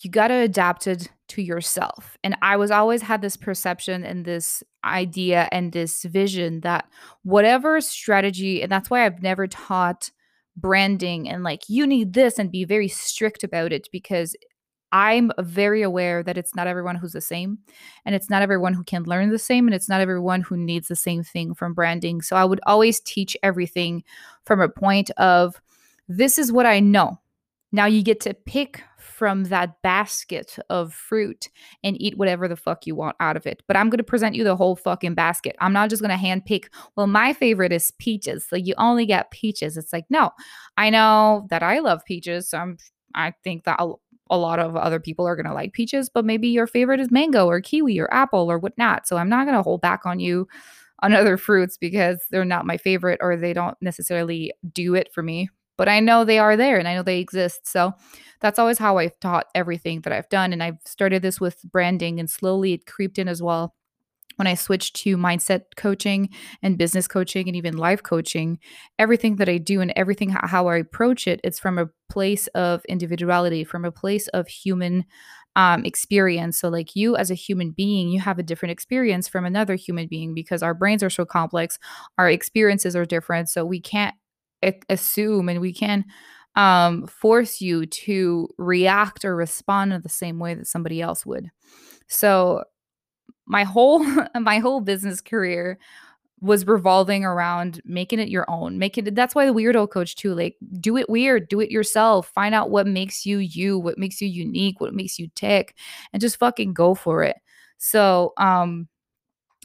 you 0.00 0.10
got 0.10 0.28
to 0.28 0.34
adapt 0.34 0.86
it 0.86 1.08
to 1.28 1.42
yourself. 1.42 2.18
And 2.24 2.36
I 2.42 2.56
was 2.56 2.70
always 2.70 3.02
had 3.02 3.22
this 3.22 3.36
perception 3.36 4.04
and 4.04 4.24
this 4.24 4.62
idea 4.84 5.48
and 5.52 5.72
this 5.72 6.02
vision 6.02 6.60
that 6.60 6.86
whatever 7.22 7.80
strategy 7.80 8.62
and 8.62 8.70
that's 8.70 8.90
why 8.90 9.06
I've 9.06 9.22
never 9.22 9.46
taught 9.46 10.10
branding 10.56 11.28
and 11.28 11.42
like 11.42 11.62
you 11.68 11.86
need 11.86 12.12
this 12.12 12.38
and 12.38 12.50
be 12.50 12.64
very 12.64 12.88
strict 12.88 13.42
about 13.42 13.72
it 13.72 13.88
because 13.90 14.36
I'm 14.92 15.32
very 15.38 15.82
aware 15.82 16.22
that 16.22 16.36
it's 16.36 16.54
not 16.54 16.66
everyone 16.66 16.96
who's 16.96 17.12
the 17.12 17.20
same 17.20 17.58
and 18.04 18.14
it's 18.14 18.30
not 18.30 18.42
everyone 18.42 18.74
who 18.74 18.84
can 18.84 19.04
learn 19.04 19.30
the 19.30 19.38
same 19.38 19.66
and 19.66 19.74
it's 19.74 19.88
not 19.88 20.00
everyone 20.00 20.42
who 20.42 20.56
needs 20.56 20.88
the 20.88 20.96
same 20.96 21.22
thing 21.22 21.54
from 21.54 21.74
branding. 21.74 22.20
So 22.22 22.36
I 22.36 22.44
would 22.44 22.60
always 22.66 23.00
teach 23.00 23.36
everything 23.42 24.04
from 24.44 24.60
a 24.60 24.68
point 24.68 25.10
of 25.12 25.60
this 26.08 26.38
is 26.38 26.52
what 26.52 26.66
I 26.66 26.80
know. 26.80 27.18
Now 27.72 27.86
you 27.86 28.02
get 28.02 28.20
to 28.20 28.34
pick 28.34 28.82
from 28.98 29.44
that 29.44 29.80
basket 29.82 30.58
of 30.68 30.92
fruit 30.92 31.48
and 31.82 32.00
eat 32.00 32.18
whatever 32.18 32.48
the 32.48 32.56
fuck 32.56 32.86
you 32.86 32.94
want 32.94 33.16
out 33.20 33.36
of 33.36 33.46
it. 33.46 33.62
But 33.66 33.76
I'm 33.76 33.88
going 33.88 33.98
to 33.98 34.04
present 34.04 34.34
you 34.34 34.44
the 34.44 34.56
whole 34.56 34.76
fucking 34.76 35.14
basket. 35.14 35.56
I'm 35.60 35.72
not 35.72 35.90
just 35.90 36.02
going 36.02 36.10
to 36.10 36.16
hand 36.16 36.44
pick, 36.44 36.70
well, 36.96 37.06
my 37.06 37.32
favorite 37.32 37.72
is 37.72 37.92
peaches. 37.92 38.48
Like 38.52 38.66
you 38.66 38.74
only 38.78 39.06
get 39.06 39.30
peaches. 39.30 39.76
It's 39.76 39.92
like, 39.92 40.04
no, 40.10 40.32
I 40.76 40.90
know 40.90 41.46
that 41.50 41.62
I 41.62 41.78
love 41.78 42.04
peaches. 42.04 42.48
So 42.48 42.58
I'm, 42.58 42.76
I 43.14 43.32
think 43.44 43.64
that 43.64 43.80
a 44.32 44.36
lot 44.36 44.58
of 44.58 44.76
other 44.76 44.98
people 44.98 45.26
are 45.26 45.36
going 45.36 45.46
to 45.46 45.54
like 45.54 45.72
peaches, 45.72 46.10
but 46.12 46.24
maybe 46.24 46.48
your 46.48 46.66
favorite 46.66 47.00
is 47.00 47.12
mango 47.12 47.46
or 47.46 47.60
kiwi 47.60 48.00
or 48.00 48.12
apple 48.12 48.50
or 48.50 48.58
whatnot. 48.58 49.06
So 49.06 49.16
I'm 49.18 49.28
not 49.28 49.44
going 49.46 49.56
to 49.56 49.62
hold 49.62 49.80
back 49.80 50.04
on 50.04 50.18
you 50.18 50.48
on 51.00 51.12
other 51.12 51.36
fruits 51.36 51.76
because 51.76 52.20
they're 52.30 52.44
not 52.44 52.66
my 52.66 52.76
favorite 52.76 53.20
or 53.22 53.36
they 53.36 53.52
don't 53.52 53.76
necessarily 53.80 54.52
do 54.72 54.94
it 54.94 55.12
for 55.12 55.22
me 55.22 55.48
but 55.78 55.88
I 55.88 56.00
know 56.00 56.24
they 56.24 56.38
are 56.38 56.56
there 56.56 56.78
and 56.78 56.86
I 56.86 56.94
know 56.94 57.02
they 57.02 57.18
exist. 57.18 57.66
So 57.66 57.92
that's 58.40 58.58
always 58.58 58.78
how 58.78 58.98
I've 58.98 59.18
taught 59.20 59.46
everything 59.54 60.02
that 60.02 60.12
I've 60.12 60.28
done. 60.28 60.52
And 60.52 60.62
I've 60.62 60.78
started 60.86 61.22
this 61.22 61.40
with 61.40 61.62
branding 61.72 62.20
and 62.20 62.28
slowly 62.28 62.74
it 62.74 62.86
creeped 62.86 63.18
in 63.18 63.26
as 63.26 63.42
well. 63.42 63.74
When 64.36 64.46
I 64.46 64.54
switched 64.54 64.96
to 64.96 65.16
mindset 65.16 65.62
coaching 65.76 66.28
and 66.62 66.78
business 66.78 67.08
coaching 67.08 67.48
and 67.48 67.56
even 67.56 67.76
life 67.76 68.02
coaching, 68.02 68.58
everything 68.98 69.36
that 69.36 69.48
I 69.48 69.58
do 69.58 69.80
and 69.80 69.92
everything 69.96 70.30
how 70.30 70.68
I 70.68 70.78
approach 70.78 71.26
it, 71.26 71.40
it's 71.44 71.58
from 71.58 71.78
a 71.78 71.88
place 72.08 72.46
of 72.48 72.84
individuality, 72.88 73.64
from 73.64 73.84
a 73.84 73.92
place 73.92 74.28
of 74.28 74.48
human 74.48 75.04
um, 75.54 75.84
experience. 75.84 76.58
So, 76.58 76.68
like 76.68 76.96
you 76.96 77.16
as 77.16 77.30
a 77.30 77.34
human 77.34 77.70
being, 77.72 78.08
you 78.08 78.20
have 78.20 78.38
a 78.38 78.42
different 78.42 78.72
experience 78.72 79.28
from 79.28 79.44
another 79.44 79.74
human 79.74 80.06
being 80.06 80.34
because 80.34 80.62
our 80.62 80.74
brains 80.74 81.02
are 81.02 81.10
so 81.10 81.24
complex, 81.24 81.78
our 82.18 82.30
experiences 82.30 82.96
are 82.96 83.04
different. 83.04 83.48
So, 83.50 83.64
we 83.64 83.80
can't 83.80 84.14
assume 84.88 85.48
and 85.48 85.60
we 85.60 85.72
can 85.72 86.04
um, 86.54 87.06
force 87.06 87.60
you 87.60 87.86
to 87.86 88.48
react 88.58 89.24
or 89.24 89.34
respond 89.34 89.92
in 89.92 90.02
the 90.02 90.08
same 90.08 90.38
way 90.38 90.54
that 90.54 90.66
somebody 90.66 91.00
else 91.00 91.24
would. 91.24 91.50
So 92.08 92.64
my 93.46 93.64
whole 93.64 94.04
my 94.40 94.58
whole 94.58 94.80
business 94.80 95.20
career 95.20 95.78
was 96.40 96.66
revolving 96.66 97.24
around 97.24 97.80
making 97.84 98.18
it 98.18 98.28
your 98.28 98.44
own. 98.50 98.78
Make 98.78 98.98
it 98.98 99.14
that's 99.14 99.34
why 99.34 99.46
the 99.46 99.54
weirdo 99.54 99.88
coach 99.90 100.16
too. 100.16 100.34
Like 100.34 100.56
do 100.80 100.96
it 100.96 101.08
weird, 101.08 101.48
do 101.48 101.60
it 101.60 101.70
yourself. 101.70 102.28
Find 102.34 102.54
out 102.54 102.70
what 102.70 102.86
makes 102.86 103.24
you 103.24 103.38
you, 103.38 103.78
what 103.78 103.96
makes 103.98 104.20
you 104.20 104.28
unique, 104.28 104.80
what 104.80 104.94
makes 104.94 105.18
you 105.18 105.28
tick, 105.36 105.76
and 106.12 106.20
just 106.20 106.38
fucking 106.38 106.74
go 106.74 106.94
for 106.94 107.22
it. 107.22 107.36
So 107.78 108.32
um 108.38 108.88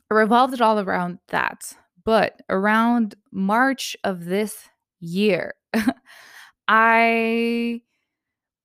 it 0.10 0.14
revolved 0.14 0.54
it 0.54 0.62
all 0.62 0.80
around 0.80 1.20
that. 1.30 1.74
But 2.04 2.42
around 2.50 3.16
March 3.32 3.98
of 4.04 4.26
this 4.26 4.70
year. 5.00 5.56
I 6.68 7.82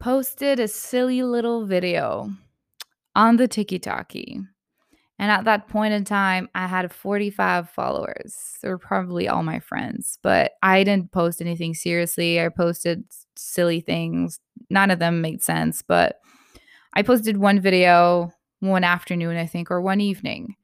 posted 0.01 0.61
a 0.61 0.69
silly 0.69 1.23
little 1.23 1.67
video 1.67 2.31
on 3.15 3.37
the 3.37 3.49
TikTok. 3.49 4.13
And 5.23 5.31
at 5.31 5.45
that 5.45 5.69
point 5.69 5.95
in 5.95 6.05
time, 6.05 6.49
I 6.53 6.67
had 6.67 6.93
45 6.93 7.71
followers. 7.71 8.59
They 8.61 8.69
were 8.69 8.77
probably 8.77 9.29
all 9.29 9.45
my 9.45 9.61
friends, 9.61 10.19
but 10.21 10.53
I 10.63 10.83
didn't 10.83 11.13
post 11.13 11.41
anything 11.41 11.75
seriously. 11.75 12.41
I 12.41 12.49
posted 12.49 13.05
silly 13.37 13.81
things. 13.81 14.41
None 14.69 14.91
of 14.91 14.99
them 14.99 15.21
made 15.21 15.41
sense, 15.41 15.81
but 15.81 16.19
I 16.95 17.03
posted 17.03 17.37
one 17.37 17.61
video 17.61 18.33
one 18.59 18.85
afternoon, 18.85 19.37
I 19.37 19.47
think, 19.47 19.71
or 19.71 19.81
one 19.81 20.01
evening. 20.01 20.57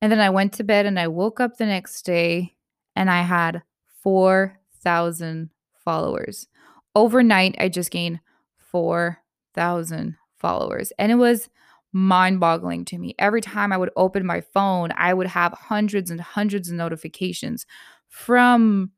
And 0.00 0.10
then 0.10 0.20
I 0.20 0.30
went 0.30 0.52
to 0.54 0.64
bed 0.64 0.86
and 0.86 0.98
I 0.98 1.08
woke 1.08 1.40
up 1.40 1.56
the 1.56 1.66
next 1.66 2.02
day 2.02 2.54
and 2.94 3.10
I 3.10 3.22
had 3.22 3.62
four 4.02 4.60
4,000 4.84 5.50
followers. 5.82 6.46
Overnight, 6.94 7.56
I 7.58 7.68
just 7.68 7.90
gained 7.90 8.20
4,000 8.58 10.16
followers. 10.36 10.92
And 10.98 11.10
it 11.10 11.16
was 11.16 11.48
mind 11.94 12.40
boggling 12.40 12.84
to 12.84 12.98
me. 12.98 13.14
Every 13.18 13.40
time 13.40 13.72
I 13.72 13.76
would 13.76 13.90
open 13.96 14.26
my 14.26 14.40
phone, 14.40 14.90
I 14.96 15.14
would 15.14 15.28
have 15.28 15.52
hundreds 15.52 16.10
and 16.10 16.20
hundreds 16.20 16.68
of 16.68 16.74
notifications 16.74 17.64
from 18.08 18.90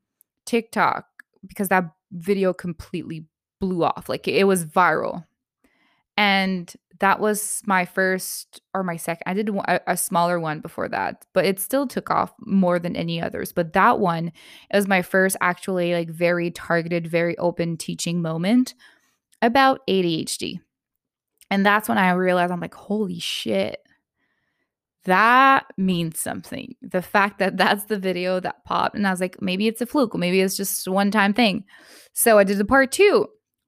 TikTok 0.45 1.05
because 1.45 1.69
that 1.69 1.91
video 2.11 2.53
completely 2.53 3.25
blew 3.59 3.83
off. 3.83 4.09
Like 4.09 4.27
it 4.27 4.45
was 4.45 4.65
viral. 4.65 5.25
And 6.17 6.73
that 6.99 7.19
was 7.19 7.61
my 7.67 7.85
first 7.85 8.61
or 8.73 8.83
my 8.83 8.97
second. 8.97 9.23
I 9.27 9.35
did 9.35 9.49
a, 9.49 9.91
a, 9.91 9.95
smaller 9.95 10.39
one 10.39 10.61
before 10.61 10.89
that, 10.89 11.25
but 11.33 11.45
it 11.45 11.59
still 11.59 11.85
took 11.85 12.09
off 12.09 12.33
more 12.39 12.79
than 12.79 12.95
any 12.95 13.21
others. 13.21 13.51
But 13.51 13.73
that 13.73 13.99
one 13.99 14.31
was 14.73 14.87
my 14.87 15.03
first 15.03 15.37
actually 15.39 15.93
like 15.93 16.09
very 16.09 16.49
targeted, 16.49 17.05
very 17.05 17.37
open 17.37 17.77
teaching 17.77 18.23
moment 18.23 18.73
about 19.43 19.85
ADHD. 19.87 20.59
And 21.49 21.65
that's 21.65 21.87
when 21.87 21.97
I 21.97 22.11
realized 22.11 22.51
I'm 22.51 22.59
like, 22.59 22.73
holy 22.73 23.19
shit, 23.19 23.79
that 25.05 25.65
means 25.77 26.19
something. 26.19 26.75
The 26.81 27.01
fact 27.01 27.39
that 27.39 27.55
that's 27.55 27.85
the 27.85 27.97
video 27.97 28.39
that 28.41 28.65
popped, 28.65 28.95
and 28.95 29.07
I 29.07 29.11
was 29.11 29.21
like, 29.21 29.41
maybe 29.41 29.67
it's 29.67 29.81
a 29.81 29.85
fluke, 29.85 30.15
maybe 30.15 30.41
it's 30.41 30.57
just 30.57 30.87
one 30.87 31.11
time 31.11 31.33
thing. 31.33 31.63
So 32.13 32.37
I 32.37 32.43
did 32.43 32.57
the 32.57 32.65
part 32.65 32.91
two 32.91 33.27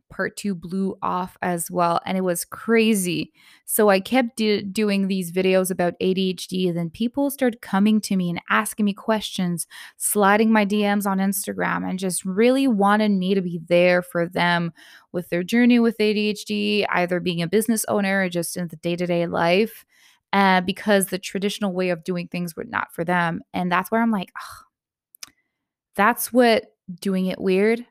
part 0.10 0.36
two 0.38 0.56
blew 0.56 0.98
off 1.02 1.38
as 1.42 1.70
well. 1.70 2.00
And 2.06 2.18
it 2.18 2.22
was 2.22 2.46
crazy. 2.46 3.32
So 3.66 3.90
I 3.90 4.00
kept 4.00 4.36
do- 4.36 4.62
doing 4.62 5.08
these 5.08 5.32
videos 5.32 5.72
about 5.72 6.00
ADHD. 6.02 6.68
And 6.68 6.78
then 6.78 6.90
people 6.90 7.30
started 7.30 7.62
coming 7.62 8.02
to 8.02 8.16
me 8.16 8.30
and 8.30 8.42
asking 8.50 8.86
me 8.86 8.94
questions, 8.94 9.68
sliding 9.98 10.52
my 10.52 10.66
DMs 10.66 11.06
on 11.06 11.20
Instagram, 11.20 11.88
and 11.88 12.00
just 12.00 12.26
really 12.26 12.68
wanted 12.68 13.12
me 13.12 13.34
to 13.34 13.42
be 13.42 13.60
there 13.68 14.02
for 14.02 14.28
them 14.28 14.72
with 15.12 15.30
their 15.30 15.44
journey 15.44 15.80
with 15.80 15.98
ADHD, 15.98 16.86
either 16.90 17.20
being 17.20 17.42
a 17.42 17.48
business 17.48 17.86
owner 17.88 18.24
or 18.24 18.30
just 18.30 18.58
in 18.58 18.68
the 18.68 18.76
day 18.78 18.96
to 18.96 19.06
day 19.06 19.28
life. 19.28 19.86
Uh, 20.32 20.62
because 20.62 21.08
the 21.08 21.18
traditional 21.18 21.74
way 21.74 21.90
of 21.90 22.04
doing 22.04 22.28
things 22.28 22.56
were 22.56 22.64
not 22.64 22.94
for 22.94 23.04
them. 23.04 23.42
And 23.52 23.72
that's 23.72 23.90
where 23.90 24.00
I'm 24.00 24.12
like, 24.12 24.32
that's 25.96 26.32
what 26.32 26.66
doing 27.02 27.26
it 27.26 27.42
weird 27.42 27.86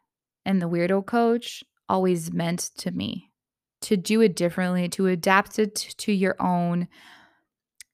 and 0.45 0.63
the 0.63 0.69
weirdo 0.69 1.05
coach 1.05 1.63
always 1.89 2.33
meant 2.33 2.71
to 2.79 2.91
me 2.91 3.31
to 3.81 3.97
do 3.97 4.21
it 4.21 4.37
differently, 4.37 4.89
to 4.91 5.07
adapt 5.07 5.59
it 5.59 5.75
to 5.75 6.13
your 6.13 6.37
own 6.41 6.89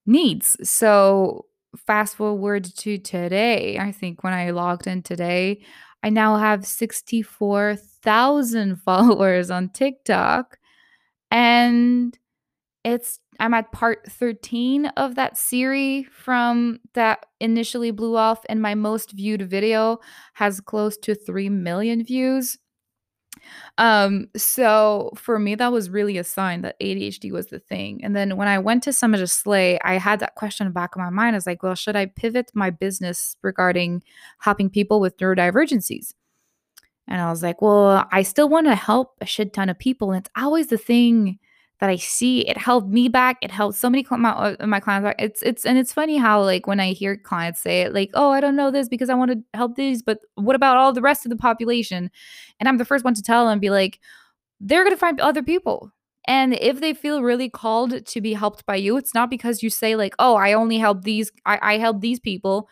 needs. 0.07 0.57
So, 0.69 1.47
fast 1.87 2.17
forward 2.17 2.65
to 2.77 2.99
today, 2.99 3.79
I 3.79 3.93
think 3.93 4.23
when 4.23 4.33
I 4.33 4.51
logged 4.51 4.87
in 4.87 5.03
today, 5.03 5.63
I 6.03 6.11
now 6.11 6.37
have 6.37 6.67
64,000 6.67 8.77
followers 8.85 9.51
on 9.51 9.71
TikTok. 9.71 10.59
And 11.31 12.19
it's 12.85 13.19
I'm 13.41 13.55
at 13.55 13.73
part 13.73 14.07
13 14.09 14.87
of 14.87 15.17
that 15.17 15.37
series 15.37 16.07
from 16.13 16.79
that 16.93 17.27
initially 17.41 17.91
blew 17.91 18.17
off 18.17 18.45
and 18.49 18.63
my 18.63 18.75
most 18.75 19.13
viewed 19.13 19.43
video 19.43 19.99
has 20.35 20.61
close 20.61 20.97
to 20.99 21.15
3 21.15 21.49
million 21.49 22.05
views. 22.05 22.59
Um, 23.79 24.29
so 24.37 25.13
for 25.17 25.39
me, 25.39 25.55
that 25.57 25.73
was 25.73 25.91
really 25.91 26.19
a 26.19 26.25
sign 26.25 26.63
that 26.63 26.79
ADHD 26.81 27.33
was 27.33 27.49
the 27.49 27.59
thing. 27.59 28.03
And 28.05 28.15
then 28.15 28.37
when 28.37 28.49
I 28.49 28.59
went 28.59 28.83
to 28.85 28.93
Summit 28.93 29.21
of 29.21 29.31
Slay, 29.31 29.79
I 29.81 29.95
had 29.95 30.21
that 30.21 30.37
question 30.37 30.67
in 30.67 30.71
the 30.71 30.75
back 30.75 30.95
of 30.95 31.01
my 31.01 31.11
mind. 31.11 31.35
I 31.35 31.39
was 31.39 31.47
like, 31.47 31.63
well, 31.63 31.75
should 31.75 31.97
I 31.97 32.07
pivot 32.07 32.51
my 32.55 32.71
business 32.71 33.37
regarding 33.43 34.03
helping 34.39 34.71
people 34.71 35.01
with 35.01 35.17
neurodivergencies? 35.17 36.15
And 37.07 37.21
I 37.21 37.31
was 37.31 37.43
like, 37.43 37.61
well, 37.61 38.07
I 38.13 38.23
still 38.23 38.49
want 38.49 38.67
to 38.67 38.75
help 38.75 39.17
a 39.21 39.27
shit 39.27 39.53
ton 39.53 39.69
of 39.69 39.79
people. 39.79 40.13
And 40.13 40.25
it's 40.25 40.31
always 40.37 40.69
the 40.69 40.79
thing 40.79 41.39
that 41.81 41.91
I 41.91 41.97
see. 41.97 42.47
It 42.49 42.57
held 42.57 42.93
me 42.93 43.09
back. 43.09 43.39
It 43.43 43.51
held 43.51 43.75
so 43.75 43.91
many 43.91 44.07
my, 44.11 44.31
uh, 44.31 44.67
my 44.67 44.81
clients 44.81 45.05
back. 45.05 45.17
It's 45.19 45.43
it's 45.43 45.67
and 45.67 45.79
it's 45.79 45.93
funny 45.93 46.17
how 46.19 46.43
like 46.43 46.67
when 46.67 46.81
I 46.81 46.93
hear 46.93 47.17
clients 47.17 47.61
say 47.61 47.83
it, 47.83 47.93
like, 47.95 48.11
"Oh, 48.15 48.31
I 48.31 48.41
don't 48.41 48.57
know 48.57 48.71
this 48.71 48.89
because 48.89 49.11
I 49.11 49.15
want 49.15 49.33
to 49.33 49.39
help 49.59 49.77
these, 49.77 50.03
but 50.03 50.21
what 50.37 50.57
about 50.57 50.77
all 50.77 50.93
the 50.93 51.03
rest 51.03 51.27
of 51.27 51.31
the 51.31 51.37
population?" 51.37 52.11
And 52.61 52.69
I'm 52.69 52.79
the 52.79 52.85
first 52.85 53.05
one 53.05 53.15
to 53.15 53.23
tell 53.23 53.47
them, 53.49 53.59
be 53.61 53.71
like, 53.71 53.99
they're 54.61 54.85
gonna 54.85 54.97
find 54.97 55.21
other 55.21 55.43
people. 55.43 55.91
And 56.27 56.55
if 56.55 56.81
they 56.81 56.95
feel 56.95 57.23
really 57.23 57.51
called 57.51 58.07
to 58.07 58.21
be 58.21 58.33
helped 58.35 58.65
by 58.67 58.77
you, 58.77 58.97
it's 58.97 59.15
not 59.15 59.31
because 59.31 59.63
you 59.63 59.71
say 59.71 59.97
like, 59.97 60.15
"Oh, 60.19 60.37
I 60.37 60.53
only 60.55 60.79
help 60.79 61.03
these. 61.05 61.31
I, 61.47 61.59
I 61.63 61.79
help 61.79 62.01
these 62.01 62.21
people." 62.21 62.69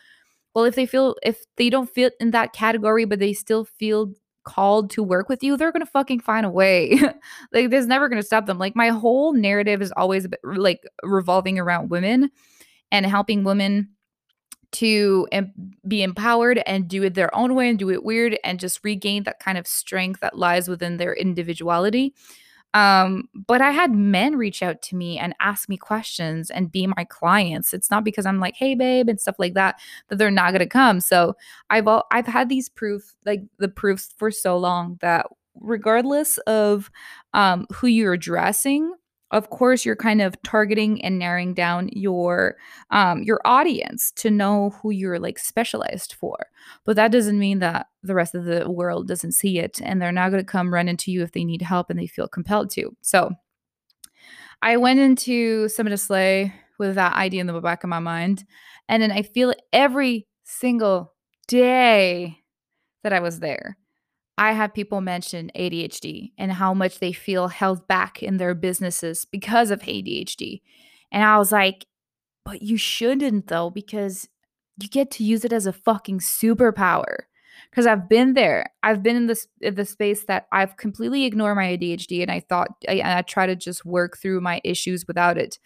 Well, 0.55 0.65
if 0.65 0.75
they 0.75 0.85
feel 0.85 1.15
if 1.23 1.43
they 1.57 1.69
don't 1.69 1.89
fit 1.89 2.13
in 2.19 2.31
that 2.31 2.53
category, 2.53 3.05
but 3.05 3.19
they 3.19 3.33
still 3.33 3.65
feel 3.65 4.13
called 4.43 4.89
to 4.91 5.03
work 5.03 5.29
with 5.29 5.43
you, 5.43 5.57
they're 5.57 5.71
going 5.71 5.85
to 5.85 5.91
fucking 5.91 6.19
find 6.19 6.45
a 6.45 6.49
way. 6.49 6.99
like 7.53 7.69
there's 7.69 7.87
never 7.87 8.09
going 8.09 8.21
to 8.21 8.25
stop 8.25 8.45
them. 8.45 8.59
Like 8.59 8.75
my 8.75 8.89
whole 8.89 9.33
narrative 9.33 9.81
is 9.81 9.91
always 9.93 10.27
like 10.43 10.83
revolving 11.03 11.59
around 11.59 11.89
women 11.89 12.29
and 12.91 13.05
helping 13.05 13.43
women 13.43 13.89
to 14.73 15.27
em- 15.31 15.53
be 15.87 16.01
empowered 16.01 16.61
and 16.65 16.87
do 16.87 17.03
it 17.03 17.13
their 17.13 17.33
own 17.35 17.55
way 17.55 17.69
and 17.69 17.77
do 17.77 17.91
it 17.91 18.03
weird 18.03 18.37
and 18.43 18.59
just 18.59 18.83
regain 18.83 19.23
that 19.23 19.39
kind 19.39 19.57
of 19.57 19.67
strength 19.67 20.19
that 20.19 20.37
lies 20.37 20.67
within 20.67 20.97
their 20.97 21.13
individuality. 21.13 22.13
Um, 22.73 23.29
but 23.47 23.61
I 23.61 23.71
had 23.71 23.91
men 23.95 24.35
reach 24.35 24.63
out 24.63 24.81
to 24.83 24.95
me 24.95 25.17
and 25.19 25.35
ask 25.39 25.69
me 25.69 25.77
questions 25.77 26.49
and 26.49 26.71
be 26.71 26.87
my 26.87 27.05
clients. 27.09 27.73
It's 27.73 27.91
not 27.91 28.03
because 28.03 28.25
I'm 28.25 28.39
like, 28.39 28.55
"Hey 28.55 28.75
babe" 28.75 29.09
and 29.09 29.19
stuff 29.21 29.35
like 29.39 29.53
that 29.55 29.79
that 30.09 30.17
they're 30.17 30.31
not 30.31 30.51
to 30.51 30.65
come. 30.65 30.99
So, 31.01 31.35
I've 31.69 31.87
all, 31.87 32.05
I've 32.11 32.27
had 32.27 32.49
these 32.49 32.69
proof 32.69 33.15
like 33.25 33.43
the 33.59 33.69
proofs 33.69 34.13
for 34.17 34.31
so 34.31 34.57
long 34.57 34.97
that 35.01 35.27
regardless 35.55 36.37
of 36.39 36.89
um, 37.33 37.67
who 37.73 37.87
you're 37.87 38.13
addressing, 38.13 38.93
of 39.33 39.49
course 39.49 39.83
you're 39.83 39.95
kind 39.95 40.21
of 40.21 40.41
targeting 40.43 41.03
and 41.03 41.19
narrowing 41.19 41.53
down 41.53 41.89
your 41.91 42.55
um, 42.91 43.23
your 43.23 43.41
audience 43.45 44.11
to 44.17 44.31
know 44.31 44.69
who 44.81 44.91
you're 44.91 45.19
like 45.19 45.39
specialized 45.39 46.13
for. 46.13 46.37
But 46.85 46.95
that 46.95 47.11
doesn't 47.11 47.39
mean 47.39 47.59
that 47.59 47.87
the 48.03 48.15
rest 48.15 48.35
of 48.35 48.45
the 48.45 48.69
world 48.69 49.07
doesn't 49.07 49.33
see 49.33 49.59
it 49.59 49.81
and 49.81 50.01
they're 50.01 50.11
not 50.11 50.29
going 50.29 50.43
to 50.43 50.49
come 50.49 50.73
run 50.73 50.87
into 50.87 51.11
you 51.11 51.23
if 51.23 51.33
they 51.33 51.43
need 51.43 51.61
help 51.61 51.89
and 51.89 51.99
they 51.99 52.07
feel 52.07 52.27
compelled 52.27 52.69
to. 52.71 52.95
So 53.01 53.31
i 54.61 54.77
went 54.77 54.99
into 54.99 55.67
summit 55.69 55.93
of 55.93 55.99
slay 55.99 56.53
with 56.79 56.95
that 56.95 57.13
idea 57.13 57.41
in 57.41 57.47
the 57.47 57.59
back 57.59 57.83
of 57.83 57.89
my 57.89 57.99
mind 57.99 58.45
and 58.89 59.03
then 59.03 59.11
i 59.11 59.21
feel 59.21 59.53
every 59.71 60.27
single 60.43 61.13
day 61.47 62.39
that 63.03 63.13
i 63.13 63.19
was 63.19 63.39
there 63.39 63.77
I 64.37 64.53
have 64.53 64.73
people 64.73 65.01
mention 65.01 65.51
ADHD 65.55 66.31
and 66.37 66.51
how 66.53 66.73
much 66.73 66.99
they 66.99 67.13
feel 67.13 67.49
held 67.49 67.87
back 67.87 68.23
in 68.23 68.37
their 68.37 68.55
businesses 68.55 69.25
because 69.25 69.69
of 69.69 69.81
ADHD. 69.81 70.61
And 71.11 71.23
I 71.23 71.37
was 71.37 71.51
like, 71.51 71.85
but 72.43 72.61
you 72.61 72.77
shouldn't 72.77 73.47
though, 73.47 73.69
because 73.69 74.27
you 74.81 74.89
get 74.89 75.11
to 75.11 75.23
use 75.23 75.45
it 75.45 75.53
as 75.53 75.67
a 75.67 75.73
fucking 75.73 76.19
superpower 76.19 77.25
because 77.69 77.87
I've 77.87 78.07
been 78.07 78.33
there. 78.33 78.71
I've 78.83 79.01
been 79.01 79.15
in 79.15 79.27
this 79.27 79.47
the 79.61 79.85
space 79.85 80.25
that 80.25 80.47
I've 80.51 80.77
completely 80.77 81.25
ignored 81.25 81.55
my 81.55 81.77
ADHD, 81.77 82.21
and 82.21 82.31
I 82.31 82.39
thought 82.41 82.69
I, 82.87 83.01
I 83.03 83.21
try 83.21 83.45
to 83.45 83.55
just 83.55 83.85
work 83.85 84.17
through 84.17 84.41
my 84.41 84.61
issues 84.63 85.07
without 85.07 85.37
it. 85.37 85.57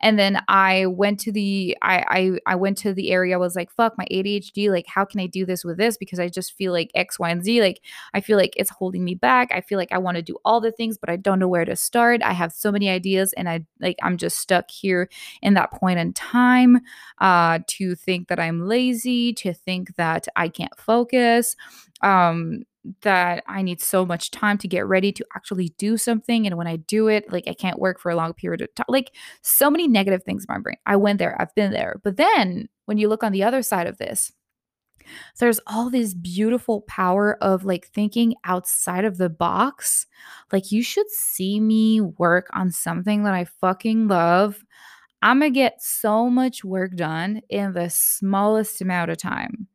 And 0.00 0.18
then 0.18 0.40
I 0.48 0.86
went 0.86 1.20
to 1.20 1.32
the 1.32 1.76
I, 1.82 2.04
I 2.46 2.52
I 2.52 2.54
went 2.54 2.78
to 2.78 2.94
the 2.94 3.10
area. 3.10 3.34
I 3.34 3.38
was 3.38 3.56
like, 3.56 3.70
fuck 3.70 3.98
my 3.98 4.06
ADHD. 4.10 4.70
Like, 4.70 4.86
how 4.86 5.04
can 5.04 5.20
I 5.20 5.26
do 5.26 5.44
this 5.44 5.64
with 5.64 5.76
this? 5.76 5.96
Because 5.96 6.20
I 6.20 6.28
just 6.28 6.52
feel 6.52 6.72
like 6.72 6.90
X, 6.94 7.18
Y, 7.18 7.28
and 7.28 7.44
Z. 7.44 7.60
Like, 7.60 7.82
I 8.14 8.20
feel 8.20 8.38
like 8.38 8.54
it's 8.56 8.70
holding 8.70 9.04
me 9.04 9.14
back. 9.14 9.50
I 9.52 9.60
feel 9.60 9.78
like 9.78 9.92
I 9.92 9.98
want 9.98 10.16
to 10.16 10.22
do 10.22 10.38
all 10.44 10.60
the 10.60 10.72
things, 10.72 10.96
but 10.96 11.10
I 11.10 11.16
don't 11.16 11.38
know 11.38 11.48
where 11.48 11.64
to 11.64 11.76
start. 11.76 12.22
I 12.22 12.32
have 12.32 12.52
so 12.52 12.72
many 12.72 12.88
ideas, 12.88 13.32
and 13.34 13.48
I 13.48 13.66
like 13.80 13.96
I'm 14.02 14.16
just 14.16 14.38
stuck 14.38 14.70
here 14.70 15.08
in 15.42 15.54
that 15.54 15.72
point 15.72 15.98
in 15.98 16.12
time. 16.12 16.80
Uh, 17.18 17.58
to 17.66 17.94
think 17.94 18.28
that 18.28 18.40
I'm 18.40 18.66
lazy, 18.66 19.32
to 19.34 19.52
think 19.52 19.96
that 19.96 20.26
I 20.36 20.48
can't 20.48 20.76
focus 20.78 21.29
um 22.02 22.64
that 23.02 23.44
I 23.46 23.60
need 23.60 23.80
so 23.80 24.06
much 24.06 24.30
time 24.30 24.56
to 24.58 24.68
get 24.68 24.86
ready 24.86 25.12
to 25.12 25.26
actually 25.36 25.74
do 25.76 25.98
something. 25.98 26.46
And 26.46 26.56
when 26.56 26.66
I 26.66 26.76
do 26.76 27.08
it, 27.08 27.30
like 27.30 27.44
I 27.46 27.52
can't 27.52 27.78
work 27.78 28.00
for 28.00 28.10
a 28.10 28.16
long 28.16 28.32
period 28.32 28.62
of 28.62 28.74
time. 28.74 28.86
Like 28.88 29.14
so 29.42 29.70
many 29.70 29.86
negative 29.86 30.22
things 30.22 30.46
in 30.48 30.54
my 30.54 30.60
brain. 30.60 30.78
I 30.86 30.96
went 30.96 31.18
there, 31.18 31.36
I've 31.38 31.54
been 31.54 31.72
there. 31.72 32.00
But 32.02 32.16
then 32.16 32.68
when 32.86 32.96
you 32.96 33.08
look 33.08 33.22
on 33.22 33.32
the 33.32 33.42
other 33.42 33.62
side 33.62 33.86
of 33.86 33.98
this, 33.98 34.32
there's 35.38 35.60
all 35.66 35.90
this 35.90 36.14
beautiful 36.14 36.82
power 36.82 37.36
of 37.42 37.64
like 37.64 37.86
thinking 37.88 38.34
outside 38.44 39.04
of 39.04 39.18
the 39.18 39.30
box. 39.30 40.06
Like 40.52 40.72
you 40.72 40.82
should 40.82 41.10
see 41.10 41.60
me 41.60 42.00
work 42.00 42.48
on 42.52 42.70
something 42.70 43.24
that 43.24 43.34
I 43.34 43.44
fucking 43.44 44.08
love. 44.08 44.64
I'm 45.22 45.40
gonna 45.40 45.50
get 45.50 45.82
so 45.82 46.30
much 46.30 46.64
work 46.64 46.96
done 46.96 47.42
in 47.50 47.72
the 47.72 47.90
smallest 47.90 48.80
amount 48.80 49.10
of 49.10 49.18
time. 49.18 49.68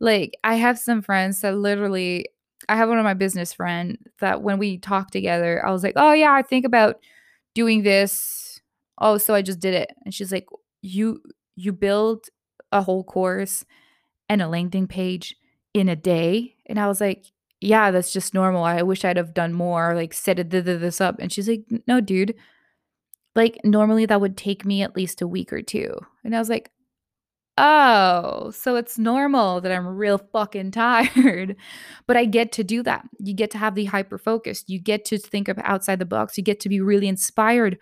Like 0.00 0.32
I 0.44 0.56
have 0.56 0.78
some 0.78 1.02
friends 1.02 1.40
that 1.42 1.56
literally 1.56 2.26
I 2.68 2.76
have 2.76 2.88
one 2.88 2.98
of 2.98 3.04
my 3.04 3.14
business 3.14 3.52
friend 3.52 3.98
that 4.20 4.42
when 4.42 4.58
we 4.58 4.78
talk 4.78 5.10
together, 5.10 5.64
I 5.66 5.70
was 5.72 5.82
like, 5.82 5.94
"Oh 5.96 6.12
yeah, 6.12 6.32
I 6.32 6.42
think 6.42 6.64
about 6.64 6.96
doing 7.54 7.82
this." 7.82 8.60
Oh, 8.98 9.18
so 9.18 9.34
I 9.34 9.42
just 9.42 9.60
did 9.60 9.74
it. 9.74 9.90
And 10.04 10.14
she's 10.14 10.32
like, 10.32 10.46
"You 10.82 11.22
you 11.56 11.72
build 11.72 12.26
a 12.72 12.82
whole 12.82 13.04
course 13.04 13.64
and 14.28 14.42
a 14.42 14.48
landing 14.48 14.86
page 14.88 15.36
in 15.74 15.88
a 15.88 15.96
day?" 15.96 16.56
And 16.66 16.78
I 16.80 16.88
was 16.88 17.00
like, 17.00 17.26
"Yeah, 17.60 17.90
that's 17.90 18.12
just 18.12 18.34
normal. 18.34 18.64
I 18.64 18.82
wish 18.82 19.04
I'd 19.04 19.16
have 19.18 19.34
done 19.34 19.52
more, 19.54 19.94
like 19.94 20.14
set 20.14 20.38
it 20.38 20.50
this 20.50 21.00
up." 21.00 21.16
And 21.20 21.32
she's 21.32 21.48
like, 21.48 21.64
"No, 21.88 22.00
dude. 22.00 22.34
Like 23.34 23.58
normally 23.64 24.06
that 24.06 24.20
would 24.20 24.36
take 24.36 24.64
me 24.64 24.82
at 24.82 24.96
least 24.96 25.22
a 25.22 25.26
week 25.28 25.52
or 25.52 25.62
two." 25.62 25.94
And 26.24 26.34
I 26.34 26.38
was 26.38 26.48
like, 26.50 26.70
Oh, 27.58 28.50
so 28.50 28.76
it's 28.76 28.98
normal 28.98 29.60
that 29.60 29.72
I'm 29.72 29.86
real 29.86 30.18
fucking 30.18 30.70
tired. 30.70 31.56
But 32.06 32.16
I 32.16 32.24
get 32.24 32.50
to 32.52 32.64
do 32.64 32.82
that. 32.82 33.04
You 33.20 33.32
get 33.32 33.50
to 33.52 33.58
have 33.58 33.74
the 33.74 33.84
hyper 33.84 34.18
focus. 34.18 34.64
You 34.66 34.80
get 34.80 35.04
to 35.06 35.18
think 35.18 35.48
of 35.48 35.58
outside 35.62 35.98
the 36.00 36.04
box. 36.04 36.36
You 36.36 36.42
get 36.42 36.58
to 36.60 36.68
be 36.68 36.80
really 36.80 37.06
inspired. 37.06 37.78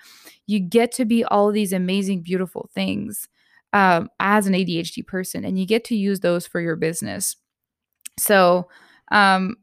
You 0.46 0.60
get 0.60 0.92
to 0.92 1.04
be 1.04 1.24
all 1.24 1.50
these 1.50 1.72
amazing, 1.72 2.22
beautiful 2.22 2.68
things 2.74 3.28
um, 3.72 4.08
as 4.20 4.46
an 4.46 4.52
ADHD 4.52 5.06
person, 5.06 5.44
and 5.44 5.58
you 5.58 5.66
get 5.66 5.84
to 5.84 5.96
use 5.96 6.20
those 6.20 6.46
for 6.46 6.60
your 6.60 6.76
business. 6.76 7.34
So, 8.18 8.68
um, 9.10 9.56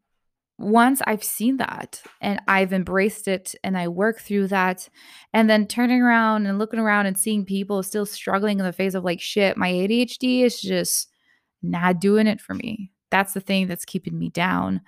once 0.58 1.02
I've 1.06 1.24
seen 1.24 1.58
that 1.58 2.02
and 2.20 2.42
I've 2.48 2.74
embraced 2.74 3.28
it 3.28 3.54
and 3.64 3.78
I 3.78 3.88
work 3.88 4.20
through 4.20 4.48
that, 4.48 4.90
and 5.34 5.50
then 5.50 5.68
turning 5.68 6.02
around 6.02 6.48
and 6.48 6.58
looking 6.58 6.80
around 6.80 7.06
and 7.06 7.18
seeing 7.18 7.46
people 7.46 7.84
still 7.84 8.06
struggling 8.06 8.60
in 8.60 8.66
the 8.66 8.74
face 8.74 8.96
of 8.96 9.04
like, 9.04 9.22
shit, 9.22 9.58
my 9.58 9.72
ADHD 9.72 10.42
is 10.44 10.60
just 10.60 11.10
not 11.62 12.00
doing 12.00 12.28
it 12.28 12.42
for 12.42 12.54
me. 12.54 12.92
That's 13.12 13.34
the 13.34 13.40
thing 13.40 13.68
that's 13.68 13.86
keeping 13.86 14.18
me 14.18 14.30
down. 14.30 14.82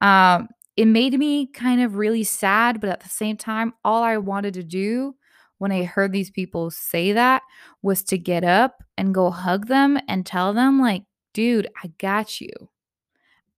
Um, 0.00 0.48
it 0.76 0.86
made 0.86 1.18
me 1.18 1.46
kind 1.46 1.80
of 1.80 1.96
really 1.96 2.24
sad, 2.24 2.80
but 2.80 2.90
at 2.90 3.00
the 3.00 3.08
same 3.08 3.36
time, 3.36 3.72
all 3.84 4.02
I 4.02 4.18
wanted 4.18 4.54
to 4.54 4.62
do 4.62 5.14
when 5.58 5.72
I 5.72 5.84
heard 5.84 6.12
these 6.12 6.30
people 6.30 6.70
say 6.70 7.12
that 7.12 7.42
was 7.82 8.02
to 8.04 8.18
get 8.18 8.44
up 8.44 8.82
and 8.98 9.14
go 9.14 9.30
hug 9.30 9.68
them 9.68 9.98
and 10.06 10.24
tell 10.24 10.52
them, 10.52 10.80
like, 10.80 11.04
dude, 11.32 11.68
I 11.82 11.88
got 11.98 12.40
you. 12.40 12.50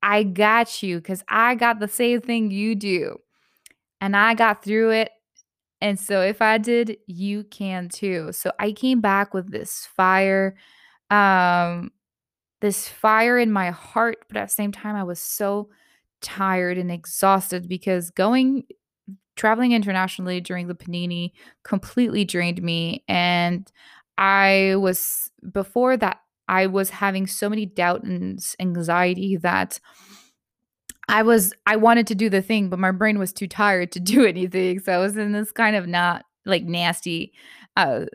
I 0.03 0.23
got 0.23 0.83
you 0.83 0.99
because 0.99 1.23
I 1.29 1.55
got 1.55 1.81
the 1.81 1.89
same 1.89 2.21
thing 2.21 2.51
you 2.51 2.75
do. 2.75 3.19
And 4.01 4.17
I 4.17 4.35
got 4.35 4.63
through 4.63 4.91
it. 4.91 5.11
And 5.81 5.99
so 5.99 6.23
if 6.23 6.43
I 6.43 6.59
did, 6.59 6.99
you 7.07 7.45
can 7.45 7.89
too. 7.89 8.33
So 8.33 8.53
I 8.59 8.73
came 8.73 9.01
back 9.01 9.35
with 9.35 9.51
this 9.51 9.87
fire, 9.97 10.57
um, 11.11 11.91
this 12.61 12.89
fire 12.89 13.39
in 13.39 13.53
my 13.53 13.71
heart, 13.71 14.19
but 14.29 14.37
at 14.37 14.49
the 14.49 14.55
same 14.55 14.73
time, 14.73 14.97
I 14.97 15.05
was 15.05 15.21
so 15.21 15.71
tired 16.21 16.79
and 16.79 16.91
exhausted 16.91 17.69
because 17.69 18.11
going 18.11 18.65
traveling 19.37 19.73
internationally 19.73 20.41
during 20.41 20.67
the 20.67 20.75
panini 20.75 21.33
completely 21.63 22.25
drained 22.25 22.63
me 22.63 23.05
and 23.09 23.71
i 24.19 24.75
was 24.79 25.31
before 25.53 25.97
that 25.97 26.19
I 26.49 26.67
was 26.67 26.91
having 26.91 27.27
so 27.27 27.49
many 27.49 27.67
doubt 27.67 28.03
and 28.05 28.41
anxiety 28.59 29.37
that 29.37 29.79
I 31.09 31.23
was 31.23 31.55
I 31.67 31.77
wanted 31.77 32.07
to 32.09 32.15
do 32.15 32.29
the 32.29 32.43
thing, 32.43 32.69
but 32.69 32.79
my 32.79 32.91
brain 32.91 33.19
was 33.19 33.33
too 33.33 33.49
tired 33.49 33.93
to 33.93 34.01
do 34.15 34.27
anything. 34.27 34.81
So 34.81 34.93
I 34.93 34.99
was 34.99 35.17
in 35.17 35.33
this 35.33 35.53
kind 35.53 35.77
of 35.77 35.87
not 35.87 36.25
like 36.45 36.65
nasty 36.65 37.33
uh 37.77 38.07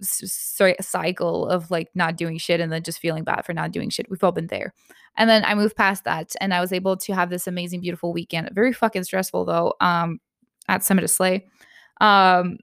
cycle 0.00 1.46
of 1.46 1.70
like 1.70 1.88
not 1.94 2.16
doing 2.16 2.38
shit 2.38 2.60
and 2.60 2.72
then 2.72 2.82
just 2.82 2.98
feeling 2.98 3.24
bad 3.24 3.44
for 3.44 3.52
not 3.52 3.72
doing 3.72 3.90
shit. 3.90 4.10
We've 4.10 4.22
all 4.24 4.32
been 4.32 4.46
there. 4.48 4.72
And 5.18 5.30
then 5.30 5.44
I 5.44 5.54
moved 5.54 5.76
past 5.76 6.04
that 6.04 6.32
and 6.40 6.52
I 6.52 6.60
was 6.60 6.72
able 6.72 6.96
to 6.98 7.14
have 7.14 7.30
this 7.30 7.46
amazing, 7.46 7.80
beautiful 7.80 8.12
weekend. 8.12 8.50
Very 8.52 8.72
fucking 8.72 9.04
stressful 9.04 9.46
though, 9.46 9.74
um, 9.80 10.18
at 10.68 10.84
Summit 10.84 11.04
of 11.04 11.10
Slay. 11.10 11.46
Um 12.00 12.58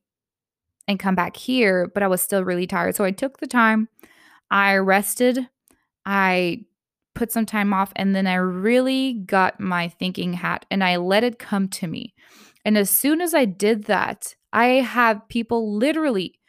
and 0.87 0.99
come 0.99 1.15
back 1.15 1.37
here, 1.37 1.89
but 1.93 2.03
I 2.03 2.07
was 2.07 2.21
still 2.21 2.43
really 2.43 2.67
tired. 2.67 2.95
So 2.95 3.05
I 3.05 3.11
took 3.11 3.39
the 3.39 3.47
time 3.47 3.87
I 4.51 4.75
rested, 4.77 5.47
I 6.05 6.65
put 7.15 7.31
some 7.31 7.45
time 7.45 7.73
off, 7.73 7.91
and 7.95 8.15
then 8.15 8.27
I 8.27 8.35
really 8.35 9.13
got 9.13 9.59
my 9.59 9.87
thinking 9.87 10.33
hat 10.33 10.65
and 10.71 10.83
I 10.83 10.97
let 10.97 11.23
it 11.23 11.39
come 11.39 11.67
to 11.69 11.87
me. 11.87 12.13
And 12.65 12.77
as 12.77 12.89
soon 12.89 13.21
as 13.21 13.33
I 13.33 13.45
did 13.45 13.85
that, 13.85 14.35
I 14.51 14.65
have 14.65 15.27
people 15.29 15.75
literally 15.75 16.39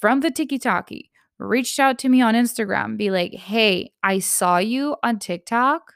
from 0.00 0.20
the 0.20 0.30
Tiki 0.30 0.58
Talkie 0.58 1.10
reached 1.38 1.78
out 1.78 1.98
to 1.98 2.08
me 2.08 2.20
on 2.20 2.34
Instagram, 2.34 2.96
be 2.96 3.10
like, 3.10 3.34
hey, 3.34 3.92
I 4.02 4.18
saw 4.18 4.58
you 4.58 4.96
on 5.02 5.18
TikTok. 5.18 5.94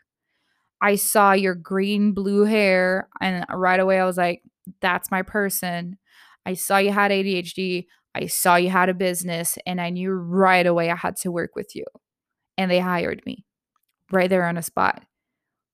I 0.80 0.96
saw 0.96 1.32
your 1.32 1.54
green 1.54 2.12
blue 2.12 2.44
hair. 2.44 3.08
And 3.20 3.44
right 3.50 3.80
away, 3.80 4.00
I 4.00 4.04
was 4.04 4.16
like, 4.16 4.42
that's 4.80 5.10
my 5.10 5.22
person. 5.22 5.98
I 6.46 6.54
saw 6.54 6.78
you 6.78 6.92
had 6.92 7.10
ADHD. 7.10 7.86
I 8.14 8.26
saw 8.26 8.56
you 8.56 8.70
had 8.70 8.88
a 8.88 8.94
business 8.94 9.58
and 9.66 9.80
I 9.80 9.90
knew 9.90 10.12
right 10.12 10.66
away 10.66 10.90
I 10.90 10.96
had 10.96 11.16
to 11.16 11.32
work 11.32 11.56
with 11.56 11.74
you. 11.74 11.84
And 12.56 12.70
they 12.70 12.78
hired 12.78 13.24
me 13.26 13.44
right 14.12 14.30
there 14.30 14.46
on 14.46 14.56
a 14.56 14.60
the 14.60 14.62
spot 14.62 15.02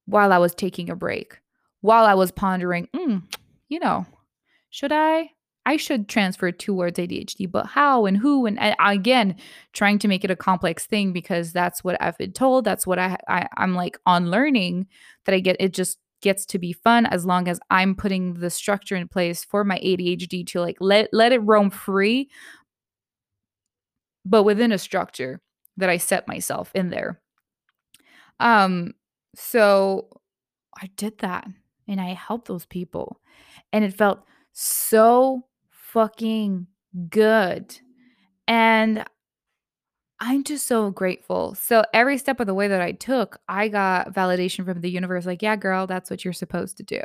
while 0.06 0.32
I 0.32 0.38
was 0.38 0.54
taking 0.54 0.90
a 0.90 0.96
break, 0.96 1.38
while 1.80 2.04
I 2.04 2.14
was 2.14 2.30
pondering, 2.30 2.88
mm, 2.94 3.22
you 3.68 3.78
know, 3.78 4.06
should 4.70 4.92
I? 4.92 5.30
I 5.66 5.76
should 5.76 6.08
transfer 6.08 6.50
towards 6.50 6.98
ADHD, 6.98 7.50
but 7.50 7.66
how 7.66 8.06
and 8.06 8.16
who? 8.16 8.46
And, 8.46 8.58
and 8.58 8.74
again, 8.80 9.36
trying 9.72 9.98
to 10.00 10.08
make 10.08 10.24
it 10.24 10.30
a 10.30 10.36
complex 10.36 10.86
thing 10.86 11.12
because 11.12 11.52
that's 11.52 11.84
what 11.84 12.00
I've 12.00 12.16
been 12.16 12.32
told. 12.32 12.64
That's 12.64 12.86
what 12.86 12.98
I, 12.98 13.18
I 13.28 13.46
I'm 13.56 13.74
like 13.74 13.98
on 14.06 14.30
learning 14.30 14.86
that 15.26 15.34
I 15.34 15.40
get. 15.40 15.56
It 15.60 15.74
just 15.74 15.98
gets 16.20 16.44
to 16.46 16.58
be 16.58 16.72
fun 16.72 17.06
as 17.06 17.24
long 17.24 17.48
as 17.48 17.60
I'm 17.70 17.94
putting 17.94 18.34
the 18.34 18.50
structure 18.50 18.96
in 18.96 19.08
place 19.08 19.44
for 19.44 19.64
my 19.64 19.78
ADHD 19.78 20.46
to 20.48 20.60
like 20.60 20.76
let 20.80 21.08
let 21.12 21.32
it 21.32 21.38
roam 21.38 21.70
free 21.70 22.28
but 24.24 24.42
within 24.42 24.70
a 24.70 24.78
structure 24.78 25.40
that 25.76 25.88
I 25.88 25.96
set 25.96 26.28
myself 26.28 26.70
in 26.74 26.90
there. 26.90 27.20
Um 28.38 28.92
so 29.34 30.08
I 30.80 30.90
did 30.96 31.18
that 31.18 31.46
and 31.88 32.00
I 32.00 32.14
helped 32.14 32.48
those 32.48 32.66
people. 32.66 33.20
And 33.72 33.84
it 33.84 33.94
felt 33.94 34.22
so 34.52 35.46
fucking 35.70 36.66
good. 37.08 37.76
And 38.46 39.04
I'm 40.20 40.44
just 40.44 40.66
so 40.66 40.90
grateful. 40.90 41.54
So 41.54 41.82
every 41.94 42.18
step 42.18 42.40
of 42.40 42.46
the 42.46 42.54
way 42.54 42.68
that 42.68 42.82
I 42.82 42.92
took, 42.92 43.40
I 43.48 43.68
got 43.68 44.12
validation 44.12 44.66
from 44.66 44.82
the 44.82 44.90
universe 44.90 45.24
like, 45.24 45.40
yeah, 45.40 45.56
girl, 45.56 45.86
that's 45.86 46.10
what 46.10 46.24
you're 46.24 46.34
supposed 46.34 46.76
to 46.76 46.82
do. 46.82 47.00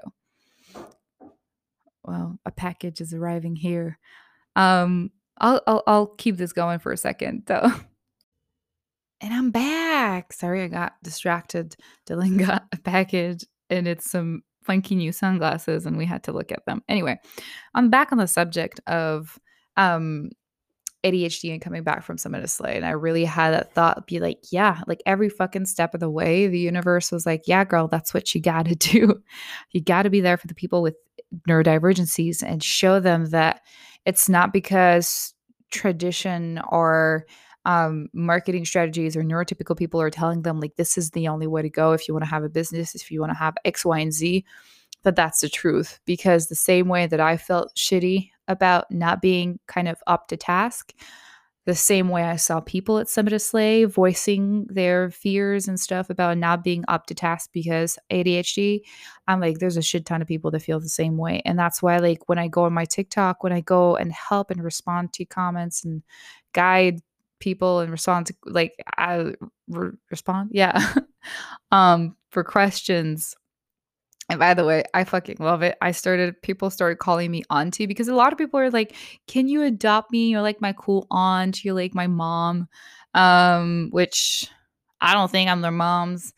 Well, 2.04 2.38
a 2.46 2.52
package 2.52 3.00
is 3.00 3.14
arriving 3.14 3.56
here. 3.56 3.98
Um, 4.56 5.12
I'll 5.38 5.62
I'll, 5.66 5.84
I'll 5.88 6.08
keep 6.08 6.38
this 6.38 6.54
going 6.54 6.80
for 6.80 6.92
a 6.92 6.98
second 6.98 7.44
though. 7.46 7.72
And 9.22 9.34
I'm 9.34 9.50
back. 9.50 10.34
Sorry, 10.34 10.62
I 10.62 10.68
got 10.68 10.94
distracted. 11.02 11.76
Dylan 12.08 12.38
got 12.38 12.66
a 12.74 12.78
package 12.84 13.46
and 13.70 13.88
it's 13.88 14.12
some 14.12 14.44
funky 14.62 14.94
new 14.94 15.14
sunglasses 15.14 15.86
and 15.86 15.98
we 15.98 16.06
had 16.06 16.22
to 16.24 16.34
look 16.34 16.52
at 16.52 16.66
them. 16.66 16.84
Anyway, 16.90 17.18
I'm 17.74 17.90
back 17.90 18.12
on 18.12 18.18
the 18.18 18.28
subject 18.28 18.82
of 18.88 19.40
um 19.78 20.32
ADHD 21.06 21.52
and 21.52 21.62
coming 21.62 21.84
back 21.84 22.04
from 22.04 22.18
Summit 22.18 22.44
of 22.44 22.50
Slay. 22.50 22.76
And 22.76 22.86
I 22.86 22.92
really 22.92 23.26
had 23.26 23.52
that 23.52 23.74
thought 23.74 24.08
be 24.08 24.20
like, 24.20 24.40
yeah, 24.52 24.82
like 24.88 25.02
every 25.06 25.30
fucking 25.30 25.68
step 25.68 25.94
of 25.94 26.00
the 26.00 26.10
way, 26.10 26.48
the 26.48 26.60
universe 26.60 27.12
was 27.12 27.26
like, 27.26 27.44
yeah, 27.46 27.64
girl, 27.64 27.88
that's 27.88 28.14
what 28.14 28.34
you 28.34 28.42
got 28.42 28.66
to 28.66 28.76
do. 28.76 29.22
You 29.72 29.82
got 29.82 30.04
to 30.04 30.10
be 30.10 30.22
there 30.22 30.38
for 30.38 30.48
the 30.48 30.56
people 30.56 30.82
with 30.82 30.96
neurodivergencies 31.48 32.42
and 32.44 32.64
show 32.64 33.00
them 33.00 33.28
that 33.28 33.62
it's 34.06 34.28
not 34.28 34.52
because 34.52 35.34
tradition 35.72 36.60
or 36.70 37.26
um, 37.66 38.08
marketing 38.14 38.66
strategies 38.66 39.18
or 39.18 39.24
neurotypical 39.24 39.78
people 39.78 40.00
are 40.00 40.12
telling 40.12 40.44
them 40.44 40.60
like 40.60 40.76
this 40.76 40.98
is 40.98 41.12
the 41.12 41.28
only 41.28 41.48
way 41.48 41.62
to 41.62 41.70
go 41.70 41.94
if 41.94 42.08
you 42.08 42.14
want 42.14 42.24
to 42.24 42.30
have 42.30 42.44
a 42.44 42.50
business 42.50 42.94
if 42.94 43.10
you 43.10 43.20
want 43.20 43.32
to 43.32 43.38
have 43.38 43.56
x 43.66 43.84
y 43.84 44.00
and 44.00 44.14
z 44.14 44.46
that 45.02 45.16
that's 45.16 45.42
the 45.42 45.50
truth 45.50 46.00
because 46.06 46.46
the 46.46 46.56
same 46.56 46.88
way 46.88 47.08
that 47.08 47.20
i 47.20 47.36
felt 47.36 47.76
shitty 47.76 48.30
about 48.48 48.90
not 48.92 49.22
being 49.22 49.60
kind 49.68 49.88
of 49.88 49.98
up 50.08 50.28
to 50.30 50.38
task. 50.38 50.94
The 51.66 51.74
same 51.74 52.10
way 52.10 52.24
I 52.24 52.36
saw 52.36 52.60
people 52.60 53.00
at 53.00 53.10
Summit 53.10 53.34
of 53.34 53.42
Slay 53.42 53.86
voicing 53.86 54.68
their 54.70 55.10
fears 55.10 55.68
and 55.68 55.80
stuff 55.80 56.12
about 56.12 56.38
not 56.38 56.64
being 56.64 56.84
up 56.88 57.08
to 57.08 57.16
task 57.16 57.50
because 57.54 57.98
ADHD, 58.12 58.82
I'm 59.28 59.40
like, 59.40 59.58
there's 59.58 59.78
a 59.78 59.82
shit 59.82 60.06
ton 60.06 60.22
of 60.22 60.28
people 60.28 60.52
that 60.52 60.60
feel 60.60 60.80
the 60.80 60.88
same 60.88 61.18
way. 61.18 61.42
And 61.44 61.58
that's 61.58 61.82
why, 61.82 61.98
like, 61.98 62.30
when 62.30 62.38
I 62.38 62.48
go 62.48 62.66
on 62.66 62.74
my 62.74 62.86
TikTok, 62.86 63.44
when 63.44 63.52
I 63.52 63.62
go 63.62 63.96
and 63.96 64.12
help 64.12 64.52
and 64.52 64.64
respond 64.64 65.14
to 65.14 65.26
comments 65.26 65.84
and 65.84 66.04
guide 66.54 67.00
people 67.40 67.80
and 67.80 67.92
respond 67.92 68.28
to, 68.28 68.36
like, 68.46 68.76
I 68.98 69.34
re- 69.68 69.98
respond, 70.12 70.52
yeah, 70.54 70.94
um, 71.72 72.16
for 72.30 72.44
questions 72.44 73.36
and 74.30 74.40
by 74.40 74.54
the 74.54 74.66
way, 74.66 74.84
I 74.94 75.04
fucking 75.04 75.38
love 75.40 75.62
it. 75.62 75.78
I 75.82 75.92
started, 75.92 76.42
people 76.42 76.70
started 76.70 76.98
calling 76.98 77.30
me 77.30 77.44
auntie 77.50 77.86
because 77.86 78.08
a 78.08 78.16
lot 78.16 78.32
of 78.32 78.40
people 78.40 78.60
are 78.60 78.72
like, 78.72 78.96
can 79.28 79.48
you 79.48 79.62
adopt 79.62 80.12
me? 80.12 80.30
You're 80.30 80.42
like 80.42 80.62
my 80.62 80.74
cool 80.74 81.06
aunt. 81.12 81.64
You're 81.64 81.76
like 81.76 81.94
my 81.94 82.08
mom. 82.08 82.68
Um, 83.14 83.90
which 83.92 84.50
I 85.00 85.14
don't 85.14 85.32
think 85.32 85.50
I'm 85.50 85.62
their 85.62 85.72
moms. 85.72 86.34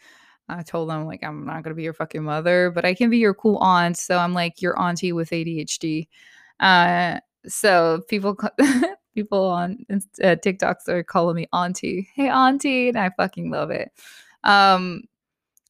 I 0.49 0.63
told 0.63 0.89
them 0.89 1.05
like 1.05 1.23
I'm 1.23 1.45
not 1.45 1.63
gonna 1.63 1.75
be 1.75 1.83
your 1.83 1.93
fucking 1.93 2.23
mother, 2.23 2.71
but 2.71 2.85
I 2.85 2.93
can 2.93 3.09
be 3.09 3.17
your 3.17 3.33
cool 3.33 3.57
aunt. 3.57 3.97
So 3.97 4.17
I'm 4.17 4.33
like 4.33 4.61
your 4.61 4.79
auntie 4.79 5.11
with 5.11 5.29
ADHD. 5.31 6.07
Uh, 6.59 7.19
so 7.47 8.01
people 8.07 8.37
people 9.15 9.45
on 9.45 9.85
uh, 10.23 10.35
TikTok 10.35 10.81
started 10.81 11.07
calling 11.07 11.35
me 11.35 11.47
auntie. 11.51 12.07
Hey 12.15 12.29
auntie, 12.29 12.89
and 12.89 12.97
I 12.97 13.09
fucking 13.17 13.49
love 13.49 13.71
it. 13.71 13.91
Um, 14.43 15.03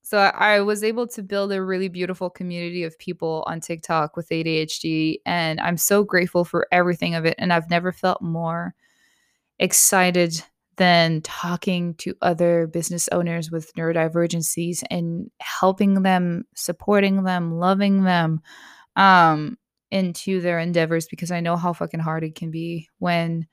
so 0.10 0.20
I 0.20 0.62
was 0.62 0.86
able 0.86 1.06
to 1.08 1.22
build 1.22 1.52
a 1.52 1.62
really 1.62 1.90
beautiful 1.90 2.30
community 2.30 2.86
of 2.86 2.98
people 2.98 3.44
on 3.46 3.60
TikTok 3.60 4.16
with 4.16 4.30
ADHD. 4.30 5.18
And 5.26 5.60
I'm 5.60 5.76
so 5.76 6.06
grateful 6.06 6.46
for 6.46 6.66
everything 6.72 7.14
of 7.14 7.26
it. 7.26 7.36
And 7.38 7.52
I've 7.52 7.70
never 7.70 7.92
felt 7.92 8.22
more 8.22 8.74
excited 9.60 10.42
than 10.78 11.24
talking 11.24 11.94
to 11.96 12.16
other 12.22 12.68
business 12.68 13.10
owners 13.12 13.52
with 13.52 13.74
neurodivergencies 13.76 14.82
and 14.90 15.30
helping 15.42 16.04
them, 16.04 16.46
supporting 16.56 17.24
them, 17.24 17.60
loving 17.60 18.06
them 18.06 18.40
um, 18.96 19.58
into 19.92 20.40
their 20.40 20.60
endeavors 20.60 21.08
because 21.08 21.32
I 21.32 21.42
know 21.42 21.58
how 21.58 21.74
fucking 21.74 22.00
hard 22.00 22.24
it 22.24 22.36
can 22.36 22.50
be 22.50 22.88
when 23.00 23.46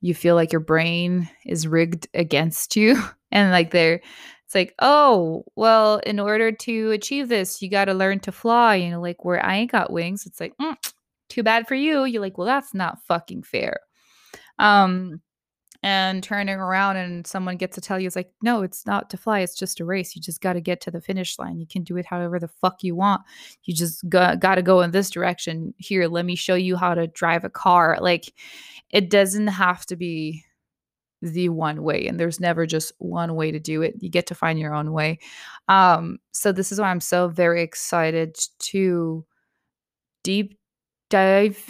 you 0.00 0.14
feel 0.14 0.36
like 0.36 0.52
your 0.52 0.60
brain 0.60 1.28
is 1.44 1.66
rigged 1.66 2.06
against 2.14 2.76
you 2.76 3.02
and 3.32 3.50
like 3.50 3.72
they're 3.72 4.00
it's 4.50 4.54
like, 4.56 4.74
oh, 4.80 5.44
well, 5.54 5.98
in 5.98 6.18
order 6.18 6.50
to 6.50 6.90
achieve 6.90 7.28
this, 7.28 7.62
you 7.62 7.70
got 7.70 7.84
to 7.84 7.94
learn 7.94 8.18
to 8.18 8.32
fly. 8.32 8.74
You 8.74 8.90
know, 8.90 9.00
like 9.00 9.24
where 9.24 9.46
I 9.46 9.54
ain't 9.54 9.70
got 9.70 9.92
wings, 9.92 10.26
it's 10.26 10.40
like, 10.40 10.56
mm, 10.60 10.74
too 11.28 11.44
bad 11.44 11.68
for 11.68 11.76
you. 11.76 12.04
You're 12.04 12.20
like, 12.20 12.36
well, 12.36 12.48
that's 12.48 12.74
not 12.74 12.98
fucking 13.06 13.44
fair. 13.44 13.78
Um, 14.58 15.20
and 15.84 16.20
turning 16.20 16.56
around 16.56 16.96
and 16.96 17.24
someone 17.24 17.58
gets 17.58 17.76
to 17.76 17.80
tell 17.80 18.00
you, 18.00 18.08
it's 18.08 18.16
like, 18.16 18.32
no, 18.42 18.62
it's 18.62 18.84
not 18.86 19.08
to 19.10 19.16
fly. 19.16 19.38
It's 19.38 19.54
just 19.54 19.78
a 19.78 19.84
race. 19.84 20.16
You 20.16 20.20
just 20.20 20.40
got 20.40 20.54
to 20.54 20.60
get 20.60 20.80
to 20.80 20.90
the 20.90 21.00
finish 21.00 21.38
line. 21.38 21.60
You 21.60 21.66
can 21.68 21.84
do 21.84 21.96
it 21.96 22.04
however 22.04 22.40
the 22.40 22.48
fuck 22.48 22.82
you 22.82 22.96
want. 22.96 23.22
You 23.62 23.72
just 23.72 24.08
got, 24.08 24.40
got 24.40 24.56
to 24.56 24.62
go 24.62 24.80
in 24.80 24.90
this 24.90 25.10
direction. 25.10 25.74
Here, 25.78 26.08
let 26.08 26.26
me 26.26 26.34
show 26.34 26.56
you 26.56 26.74
how 26.74 26.94
to 26.94 27.06
drive 27.06 27.44
a 27.44 27.50
car. 27.50 27.98
Like, 28.00 28.34
it 28.90 29.10
doesn't 29.10 29.46
have 29.46 29.86
to 29.86 29.94
be 29.94 30.44
the 31.22 31.48
one 31.48 31.82
way 31.82 32.06
and 32.06 32.18
there's 32.18 32.40
never 32.40 32.66
just 32.66 32.92
one 32.98 33.34
way 33.34 33.50
to 33.50 33.60
do 33.60 33.82
it 33.82 33.94
you 34.00 34.08
get 34.08 34.26
to 34.26 34.34
find 34.34 34.58
your 34.58 34.74
own 34.74 34.92
way. 34.92 35.18
Um 35.68 36.18
so 36.32 36.52
this 36.52 36.72
is 36.72 36.80
why 36.80 36.90
i'm 36.90 37.00
so 37.00 37.28
very 37.28 37.62
excited 37.62 38.36
to 38.58 39.24
deep 40.22 40.58
dive 41.10 41.62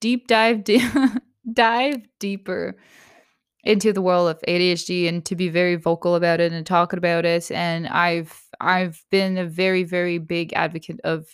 deep 0.00 0.28
dive 0.28 0.62
dive 1.52 2.02
deeper 2.20 2.76
into 3.64 3.92
the 3.92 4.02
world 4.02 4.28
of 4.28 4.40
ADHD 4.48 5.08
and 5.08 5.24
to 5.24 5.36
be 5.36 5.48
very 5.48 5.76
vocal 5.76 6.16
about 6.16 6.40
it 6.40 6.52
and 6.52 6.66
talk 6.66 6.92
about 6.92 7.24
it 7.24 7.50
and 7.50 7.86
I've 7.86 8.42
I've 8.60 9.04
been 9.10 9.38
a 9.38 9.46
very 9.46 9.84
very 9.84 10.18
big 10.18 10.52
advocate 10.54 11.00
of 11.04 11.28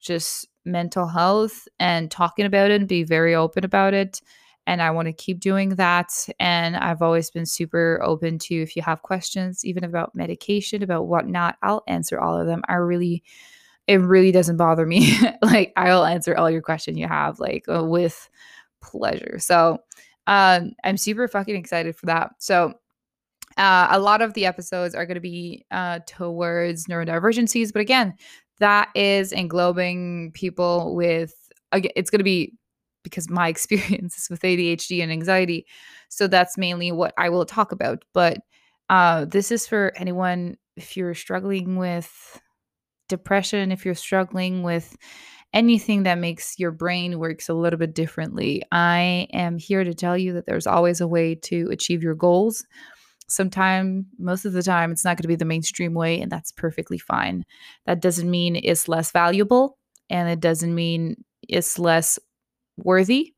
just 0.00 0.46
mental 0.64 1.06
health 1.08 1.66
and 1.80 2.10
talking 2.10 2.46
about 2.46 2.70
it 2.70 2.80
and 2.80 2.88
be 2.88 3.02
very 3.02 3.34
open 3.34 3.64
about 3.64 3.94
it 3.94 4.20
and 4.66 4.80
I 4.80 4.90
want 4.90 5.06
to 5.06 5.12
keep 5.12 5.40
doing 5.40 5.70
that. 5.70 6.12
And 6.38 6.76
I've 6.76 7.02
always 7.02 7.30
been 7.30 7.46
super 7.46 8.00
open 8.02 8.38
to 8.40 8.54
if 8.54 8.76
you 8.76 8.82
have 8.82 9.02
questions, 9.02 9.64
even 9.64 9.84
about 9.84 10.14
medication, 10.14 10.82
about 10.82 11.08
whatnot, 11.08 11.56
I'll 11.62 11.82
answer 11.88 12.20
all 12.20 12.38
of 12.38 12.46
them. 12.46 12.62
I 12.68 12.74
really, 12.74 13.24
it 13.88 13.96
really 13.96 14.30
doesn't 14.30 14.56
bother 14.56 14.86
me. 14.86 15.14
like 15.42 15.72
I'll 15.76 16.04
answer 16.04 16.36
all 16.36 16.50
your 16.50 16.62
questions 16.62 16.96
you 16.96 17.08
have, 17.08 17.40
like 17.40 17.64
uh, 17.68 17.84
with 17.84 18.28
pleasure. 18.80 19.38
So 19.38 19.78
um, 20.26 20.72
I'm 20.84 20.96
super 20.96 21.26
fucking 21.26 21.56
excited 21.56 21.96
for 21.96 22.06
that. 22.06 22.30
So 22.38 22.74
uh, 23.56 23.88
a 23.90 23.98
lot 23.98 24.22
of 24.22 24.34
the 24.34 24.46
episodes 24.46 24.94
are 24.94 25.06
going 25.06 25.16
to 25.16 25.20
be 25.20 25.64
uh, 25.72 26.00
towards 26.06 26.86
neurodivergencies, 26.86 27.72
but 27.72 27.82
again, 27.82 28.14
that 28.60 28.90
is 28.94 29.32
englobing 29.32 30.30
people 30.32 30.94
with. 30.94 31.34
It's 31.72 32.10
going 32.10 32.20
to 32.20 32.24
be 32.24 32.54
because 33.02 33.30
my 33.30 33.48
experience 33.54 34.16
is 34.16 34.30
with 34.30 34.42
ADHD 34.42 35.02
and 35.02 35.12
anxiety. 35.12 35.66
So 36.08 36.26
that's 36.26 36.58
mainly 36.58 36.92
what 36.92 37.14
I 37.18 37.28
will 37.28 37.46
talk 37.46 37.72
about. 37.72 38.04
But 38.12 38.38
uh, 38.88 39.24
this 39.24 39.50
is 39.50 39.66
for 39.66 39.92
anyone 39.96 40.56
if 40.76 40.96
you're 40.96 41.14
struggling 41.14 41.76
with 41.76 42.40
depression, 43.08 43.72
if 43.72 43.84
you're 43.84 43.94
struggling 43.94 44.62
with 44.62 44.96
anything 45.52 46.04
that 46.04 46.18
makes 46.18 46.58
your 46.58 46.70
brain 46.70 47.18
works 47.18 47.48
a 47.48 47.54
little 47.54 47.78
bit 47.78 47.94
differently. 47.94 48.62
I 48.72 49.28
am 49.32 49.58
here 49.58 49.84
to 49.84 49.94
tell 49.94 50.16
you 50.16 50.32
that 50.34 50.46
there's 50.46 50.66
always 50.66 51.00
a 51.00 51.08
way 51.08 51.34
to 51.34 51.68
achieve 51.70 52.02
your 52.02 52.14
goals. 52.14 52.64
Sometime, 53.28 54.06
most 54.18 54.44
of 54.44 54.52
the 54.52 54.62
time, 54.62 54.92
it's 54.92 55.04
not 55.04 55.16
going 55.16 55.22
to 55.22 55.28
be 55.28 55.36
the 55.36 55.44
mainstream 55.44 55.94
way, 55.94 56.20
and 56.20 56.30
that's 56.30 56.52
perfectly 56.52 56.98
fine. 56.98 57.44
That 57.86 58.00
doesn't 58.00 58.30
mean 58.30 58.56
it's 58.56 58.88
less 58.88 59.10
valuable, 59.10 59.78
and 60.10 60.28
it 60.28 60.40
doesn't 60.40 60.74
mean 60.74 61.24
it's 61.48 61.78
less 61.78 62.18
worthy. 62.76 63.34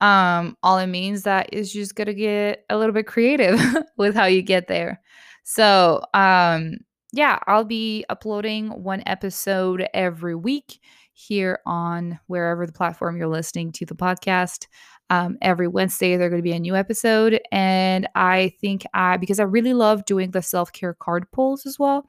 Um, 0.00 0.56
all 0.62 0.78
it 0.78 0.88
means 0.88 1.22
that 1.22 1.50
is 1.52 1.72
just 1.72 1.94
gonna 1.94 2.14
get 2.14 2.64
a 2.70 2.76
little 2.76 2.92
bit 2.92 3.06
creative 3.06 3.60
with 3.96 4.14
how 4.14 4.26
you 4.26 4.42
get 4.42 4.68
there. 4.68 5.00
So, 5.44 6.02
um, 6.12 6.78
yeah, 7.12 7.38
I'll 7.46 7.64
be 7.64 8.04
uploading 8.08 8.68
one 8.82 9.02
episode 9.06 9.88
every 9.94 10.34
week 10.34 10.80
here 11.12 11.60
on 11.64 12.18
wherever 12.26 12.66
the 12.66 12.72
platform 12.72 13.16
you're 13.16 13.28
listening 13.28 13.72
to 13.72 13.86
the 13.86 13.94
podcast. 13.94 14.66
Um, 15.08 15.38
every 15.40 15.68
Wednesday, 15.68 16.16
there's 16.16 16.30
going 16.30 16.42
to 16.42 16.42
be 16.42 16.52
a 16.52 16.58
new 16.58 16.74
episode. 16.74 17.40
And 17.52 18.08
I 18.14 18.52
think 18.60 18.84
I, 18.92 19.16
because 19.16 19.40
I 19.40 19.44
really 19.44 19.72
love 19.72 20.04
doing 20.04 20.32
the 20.32 20.42
self 20.42 20.72
care 20.72 20.94
card 20.94 21.30
pulls 21.30 21.64
as 21.64 21.78
well 21.78 22.06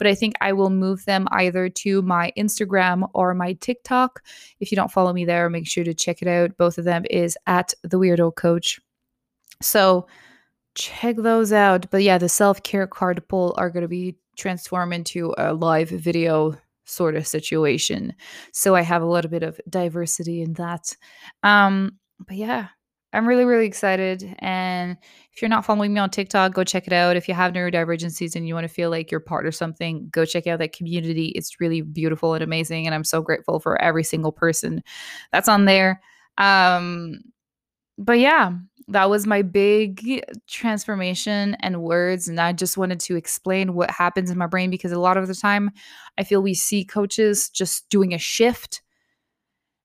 but 0.00 0.06
I 0.06 0.14
think 0.14 0.34
I 0.40 0.54
will 0.54 0.70
move 0.70 1.04
them 1.04 1.28
either 1.30 1.68
to 1.68 2.00
my 2.00 2.32
Instagram 2.34 3.06
or 3.12 3.34
my 3.34 3.52
TikTok. 3.52 4.24
If 4.58 4.72
you 4.72 4.76
don't 4.76 4.90
follow 4.90 5.12
me 5.12 5.26
there, 5.26 5.50
make 5.50 5.68
sure 5.68 5.84
to 5.84 5.92
check 5.92 6.22
it 6.22 6.26
out. 6.26 6.56
Both 6.56 6.78
of 6.78 6.86
them 6.86 7.04
is 7.10 7.36
at 7.46 7.74
the 7.82 7.98
Weirdo 7.98 8.34
Coach. 8.34 8.80
So 9.60 10.06
check 10.74 11.16
those 11.16 11.52
out. 11.52 11.90
But 11.90 12.02
yeah, 12.02 12.16
the 12.16 12.30
self 12.30 12.62
care 12.62 12.86
card 12.86 13.22
pull 13.28 13.54
are 13.58 13.68
going 13.68 13.82
to 13.82 13.88
be 13.88 14.16
transformed 14.38 14.94
into 14.94 15.34
a 15.36 15.52
live 15.52 15.90
video 15.90 16.56
sort 16.86 17.14
of 17.14 17.26
situation. 17.26 18.14
So 18.54 18.74
I 18.74 18.80
have 18.80 19.02
a 19.02 19.06
little 19.06 19.30
bit 19.30 19.42
of 19.42 19.60
diversity 19.68 20.40
in 20.40 20.54
that. 20.54 20.96
Um, 21.42 21.98
but 22.26 22.36
yeah, 22.36 22.68
I'm 23.12 23.26
really, 23.26 23.44
really 23.44 23.66
excited. 23.66 24.36
And 24.38 24.96
if 25.32 25.42
you're 25.42 25.48
not 25.48 25.64
following 25.64 25.92
me 25.92 25.98
on 26.00 26.10
TikTok, 26.10 26.54
go 26.54 26.62
check 26.62 26.86
it 26.86 26.92
out. 26.92 27.16
If 27.16 27.26
you 27.26 27.34
have 27.34 27.52
neurodivergencies 27.52 28.36
and 28.36 28.46
you 28.46 28.54
want 28.54 28.64
to 28.64 28.72
feel 28.72 28.88
like 28.88 29.10
you're 29.10 29.20
part 29.20 29.46
of 29.46 29.54
something, 29.54 30.08
go 30.12 30.24
check 30.24 30.46
out 30.46 30.60
that 30.60 30.72
community. 30.72 31.26
It's 31.34 31.60
really 31.60 31.80
beautiful 31.80 32.34
and 32.34 32.44
amazing. 32.44 32.86
And 32.86 32.94
I'm 32.94 33.04
so 33.04 33.20
grateful 33.20 33.58
for 33.58 33.80
every 33.82 34.04
single 34.04 34.30
person 34.30 34.82
that's 35.32 35.48
on 35.48 35.64
there. 35.64 36.00
Um, 36.38 37.20
but 37.98 38.20
yeah, 38.20 38.52
that 38.88 39.10
was 39.10 39.26
my 39.26 39.42
big 39.42 40.24
transformation 40.48 41.56
and 41.60 41.82
words. 41.82 42.28
And 42.28 42.40
I 42.40 42.52
just 42.52 42.76
wanted 42.76 43.00
to 43.00 43.16
explain 43.16 43.74
what 43.74 43.90
happens 43.90 44.30
in 44.30 44.38
my 44.38 44.46
brain 44.46 44.70
because 44.70 44.92
a 44.92 45.00
lot 45.00 45.16
of 45.16 45.28
the 45.28 45.34
time 45.34 45.70
I 46.16 46.24
feel 46.24 46.42
we 46.42 46.54
see 46.54 46.84
coaches 46.84 47.50
just 47.50 47.88
doing 47.88 48.14
a 48.14 48.18
shift 48.18 48.82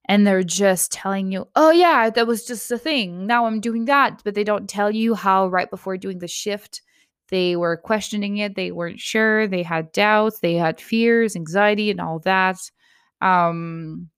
and 0.08 0.26
they're 0.26 0.44
just 0.44 0.91
telling 0.91 1.32
you, 1.32 1.48
oh, 1.56 1.72
yeah, 1.72 2.10
that 2.10 2.28
was 2.28 2.46
just 2.46 2.72
a 2.72 2.78
thing. 2.78 3.26
Now 3.26 3.46
I'm 3.46 3.60
doing 3.60 3.86
that. 3.86 4.22
But 4.24 4.36
they 4.36 4.44
don't 4.44 4.70
tell 4.70 4.91
you 4.91 5.15
how 5.15 5.48
right 5.48 5.70
before 5.70 5.98
doing 5.98 6.20
the 6.20 6.28
shift, 6.28 6.82
they 7.30 7.56
were 7.56 7.78
questioning 7.78 8.38
it. 8.38 8.56
They 8.56 8.72
weren't 8.72 9.00
sure. 9.00 9.48
They 9.48 9.63
had 9.63 9.91
doubts. 9.91 10.39
They 10.39 10.56
had 10.56 10.80
fears, 10.80 11.36
anxiety, 11.36 11.89
and 11.89 12.00
all 12.00 12.20
that. 12.20 12.60
Um, 13.22 14.10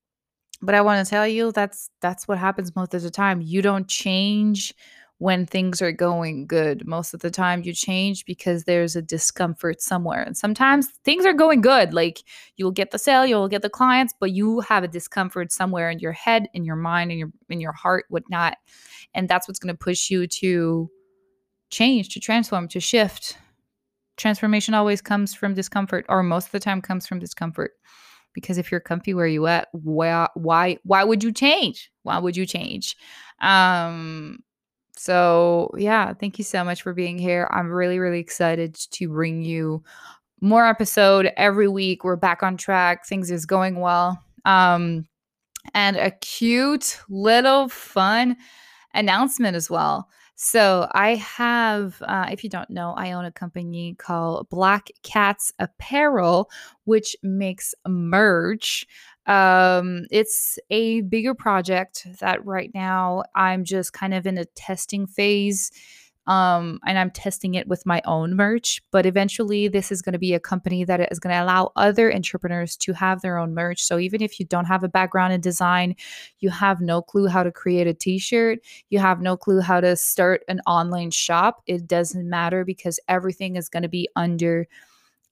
but 0.60 0.74
I 0.74 0.80
want 0.82 1.04
to 1.04 1.08
tell 1.08 1.26
you 1.26 1.52
that's 1.52 1.88
that's 2.00 2.28
what 2.28 2.38
happens 2.38 2.74
most 2.74 2.92
of 2.94 3.02
the 3.02 3.10
time. 3.10 3.40
You 3.40 3.62
don't 3.62 3.88
change 3.88 4.74
when 5.18 5.46
things 5.46 5.82
are 5.82 5.92
going 5.92 6.46
good. 6.46 6.86
Most 6.86 7.12
of 7.12 7.20
the 7.20 7.30
time 7.30 7.62
you 7.62 7.72
change 7.72 8.24
because 8.24 8.64
there's 8.64 8.94
a 8.94 9.02
discomfort 9.02 9.82
somewhere. 9.82 10.22
And 10.22 10.36
sometimes 10.36 10.88
things 11.04 11.26
are 11.26 11.32
going 11.32 11.60
good. 11.60 11.92
Like 11.92 12.22
you'll 12.56 12.70
get 12.70 12.92
the 12.92 12.98
sale, 12.98 13.26
you'll 13.26 13.48
get 13.48 13.62
the 13.62 13.70
clients, 13.70 14.14
but 14.18 14.30
you 14.30 14.60
have 14.60 14.84
a 14.84 14.88
discomfort 14.88 15.52
somewhere 15.52 15.90
in 15.90 15.98
your 15.98 16.12
head, 16.12 16.48
in 16.54 16.64
your 16.64 16.76
mind, 16.76 17.10
in 17.10 17.18
your 17.18 17.32
in 17.48 17.60
your 17.60 17.72
heart, 17.72 18.06
whatnot. 18.08 18.56
And 19.12 19.28
that's 19.28 19.48
what's 19.48 19.58
gonna 19.58 19.74
push 19.74 20.08
you 20.08 20.26
to 20.26 20.90
change, 21.70 22.10
to 22.10 22.20
transform, 22.20 22.68
to 22.68 22.80
shift. 22.80 23.36
Transformation 24.16 24.74
always 24.74 25.00
comes 25.00 25.34
from 25.34 25.54
discomfort, 25.54 26.06
or 26.08 26.22
most 26.22 26.46
of 26.46 26.52
the 26.52 26.60
time 26.60 26.80
comes 26.80 27.06
from 27.06 27.18
discomfort 27.18 27.72
because 28.34 28.58
if 28.58 28.70
you're 28.70 28.80
comfy 28.80 29.14
where 29.14 29.26
you 29.26 29.46
at 29.46 29.68
why 29.72 30.28
why 30.34 30.76
why 30.84 31.02
would 31.02 31.24
you 31.24 31.32
change 31.32 31.90
why 32.02 32.18
would 32.18 32.36
you 32.36 32.46
change 32.46 32.94
um 33.40 34.38
so 34.98 35.70
yeah 35.76 36.12
thank 36.12 36.38
you 36.38 36.44
so 36.44 36.64
much 36.64 36.82
for 36.82 36.92
being 36.92 37.18
here. 37.18 37.48
I'm 37.52 37.70
really 37.70 37.98
really 37.98 38.20
excited 38.20 38.74
to 38.74 39.08
bring 39.08 39.42
you 39.42 39.82
more 40.40 40.66
episode 40.66 41.32
every 41.36 41.68
week. 41.68 42.04
We're 42.04 42.16
back 42.16 42.42
on 42.42 42.56
track. 42.56 43.06
Things 43.06 43.30
is 43.30 43.46
going 43.46 43.80
well. 43.80 44.22
Um 44.44 45.06
and 45.74 45.96
a 45.96 46.10
cute 46.10 47.00
little 47.08 47.68
fun 47.68 48.36
announcement 48.94 49.56
as 49.56 49.70
well. 49.70 50.08
So 50.40 50.88
I 50.92 51.16
have, 51.16 52.00
uh, 52.02 52.28
if 52.30 52.44
you 52.44 52.50
don't 52.50 52.70
know, 52.70 52.94
I 52.96 53.10
own 53.10 53.24
a 53.24 53.32
company 53.32 53.96
called 53.98 54.48
Black 54.50 54.88
Cats 55.02 55.52
Apparel, 55.58 56.48
which 56.84 57.16
makes 57.24 57.74
merch. 57.88 58.86
Um, 59.28 60.06
it's 60.10 60.58
a 60.70 61.02
bigger 61.02 61.34
project 61.34 62.06
that 62.20 62.44
right 62.44 62.70
now 62.74 63.24
I'm 63.34 63.62
just 63.64 63.92
kind 63.92 64.14
of 64.14 64.26
in 64.26 64.38
a 64.38 64.46
testing 64.46 65.06
phase 65.06 65.70
um, 66.28 66.78
and 66.84 66.98
I'm 66.98 67.10
testing 67.10 67.54
it 67.54 67.66
with 67.68 67.86
my 67.86 68.02
own 68.04 68.36
merch. 68.36 68.82
But 68.90 69.06
eventually, 69.06 69.66
this 69.66 69.90
is 69.90 70.02
going 70.02 70.12
to 70.12 70.18
be 70.18 70.34
a 70.34 70.40
company 70.40 70.84
that 70.84 71.10
is 71.10 71.18
going 71.18 71.34
to 71.34 71.42
allow 71.42 71.72
other 71.74 72.12
entrepreneurs 72.14 72.76
to 72.78 72.92
have 72.92 73.22
their 73.22 73.38
own 73.38 73.54
merch. 73.54 73.82
So 73.82 73.98
even 73.98 74.22
if 74.22 74.38
you 74.38 74.44
don't 74.44 74.66
have 74.66 74.84
a 74.84 74.88
background 74.88 75.32
in 75.32 75.40
design, 75.40 75.96
you 76.40 76.50
have 76.50 76.82
no 76.82 77.00
clue 77.00 77.28
how 77.28 77.42
to 77.42 77.50
create 77.50 77.86
a 77.86 77.94
t 77.94 78.18
shirt, 78.18 78.58
you 78.90 78.98
have 78.98 79.20
no 79.20 79.36
clue 79.38 79.60
how 79.60 79.80
to 79.80 79.96
start 79.96 80.42
an 80.48 80.60
online 80.66 81.10
shop, 81.10 81.62
it 81.66 81.86
doesn't 81.86 82.28
matter 82.28 82.64
because 82.64 83.00
everything 83.08 83.56
is 83.56 83.68
going 83.70 83.82
to 83.82 83.88
be 83.88 84.08
under 84.16 84.66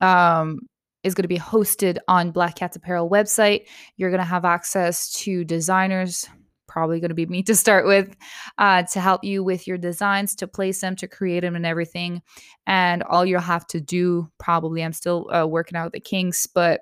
um 0.03 0.61
is 1.07 1.15
going 1.15 1.23
to 1.23 1.29
be 1.29 1.39
hosted 1.39 1.99
on 2.09 2.33
Black 2.33 2.57
Cats 2.57 2.77
Apparel 2.77 3.09
website. 3.09 3.67
You're 3.97 4.11
going 4.11 4.19
to 4.19 4.25
have 4.25 4.45
access 4.45 5.13
to 5.21 5.45
designers, 5.45 6.29
probably 6.67 6.99
going 6.99 7.11
to 7.11 7.15
be 7.15 7.27
me 7.27 7.43
to 7.45 7.55
start 7.55 7.87
with 7.87 8.17
uh, 8.59 8.83
to 8.83 9.01
help 9.01 9.23
you 9.23 9.45
with 9.45 9.67
your 9.67 9.79
designs, 9.79 10.35
to 10.37 10.49
place 10.49 10.81
them, 10.81 10.97
to 10.97 11.07
create 11.07 11.41
them, 11.41 11.55
and 11.55 11.65
everything. 11.65 12.23
And 12.67 13.03
all 13.05 13.25
you'll 13.25 13.41
have 13.41 13.67
to 13.69 13.81
do, 13.81 14.29
probably, 14.39 14.83
I'm 14.83 14.93
still 14.93 15.31
uh, 15.33 15.47
working 15.47 15.77
out 15.77 15.93
the 15.93 16.01
kinks, 16.01 16.47
but 16.47 16.81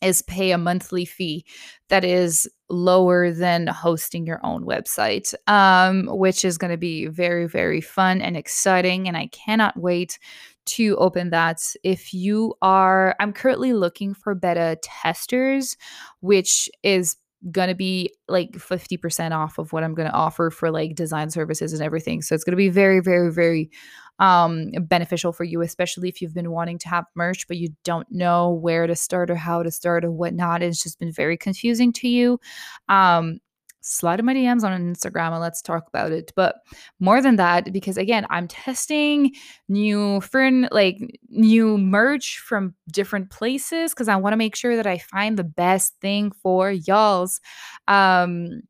is 0.00 0.22
pay 0.22 0.52
a 0.52 0.58
monthly 0.58 1.04
fee 1.04 1.44
that 1.88 2.04
is 2.04 2.48
lower 2.68 3.32
than 3.32 3.66
hosting 3.66 4.26
your 4.26 4.40
own 4.44 4.64
website, 4.64 5.34
um, 5.48 6.06
which 6.06 6.44
is 6.44 6.58
going 6.58 6.70
to 6.70 6.76
be 6.76 7.06
very, 7.06 7.48
very 7.48 7.80
fun 7.80 8.20
and 8.20 8.36
exciting. 8.36 9.08
And 9.08 9.16
I 9.16 9.26
cannot 9.28 9.76
wait 9.76 10.18
to 10.68 10.96
open 10.96 11.30
that. 11.30 11.60
If 11.82 12.12
you 12.14 12.54
are, 12.62 13.14
I'm 13.20 13.32
currently 13.32 13.72
looking 13.72 14.14
for 14.14 14.34
beta 14.34 14.78
testers, 14.82 15.76
which 16.20 16.68
is 16.82 17.16
going 17.50 17.68
to 17.68 17.74
be 17.74 18.12
like 18.26 18.50
50% 18.52 19.32
off 19.32 19.58
of 19.58 19.72
what 19.72 19.84
I'm 19.84 19.94
going 19.94 20.08
to 20.08 20.14
offer 20.14 20.50
for 20.50 20.70
like 20.70 20.94
design 20.94 21.30
services 21.30 21.72
and 21.72 21.82
everything. 21.82 22.20
So 22.22 22.34
it's 22.34 22.44
going 22.44 22.52
to 22.52 22.56
be 22.56 22.68
very, 22.68 23.00
very, 23.00 23.32
very 23.32 23.70
um, 24.18 24.70
beneficial 24.80 25.32
for 25.32 25.44
you, 25.44 25.62
especially 25.62 26.08
if 26.08 26.20
you've 26.20 26.34
been 26.34 26.50
wanting 26.50 26.78
to 26.80 26.88
have 26.88 27.04
merch, 27.14 27.46
but 27.46 27.56
you 27.56 27.68
don't 27.84 28.10
know 28.10 28.50
where 28.50 28.86
to 28.86 28.96
start 28.96 29.30
or 29.30 29.36
how 29.36 29.62
to 29.62 29.70
start 29.70 30.04
or 30.04 30.10
whatnot. 30.10 30.62
It's 30.62 30.82
just 30.82 30.98
been 30.98 31.12
very 31.12 31.36
confusing 31.36 31.92
to 31.94 32.08
you. 32.08 32.40
Um, 32.88 33.38
slide 33.80 34.18
in 34.18 34.26
my 34.26 34.34
DMs 34.34 34.64
on 34.64 34.94
Instagram 34.94 35.32
and 35.32 35.40
let's 35.40 35.62
talk 35.62 35.86
about 35.88 36.12
it. 36.12 36.32
But 36.34 36.56
more 37.00 37.22
than 37.22 37.36
that, 37.36 37.72
because 37.72 37.96
again, 37.96 38.26
I'm 38.30 38.48
testing 38.48 39.32
new 39.68 40.20
fern 40.20 40.68
like 40.70 40.98
new 41.28 41.78
merch 41.78 42.38
from 42.38 42.74
different 42.92 43.30
places 43.30 43.92
because 43.92 44.08
I 44.08 44.16
want 44.16 44.32
to 44.32 44.38
make 44.38 44.56
sure 44.56 44.76
that 44.76 44.86
I 44.86 44.98
find 44.98 45.38
the 45.38 45.44
best 45.44 45.94
thing 46.00 46.32
for 46.42 46.70
y'all's. 46.70 47.40
Um 47.86 48.62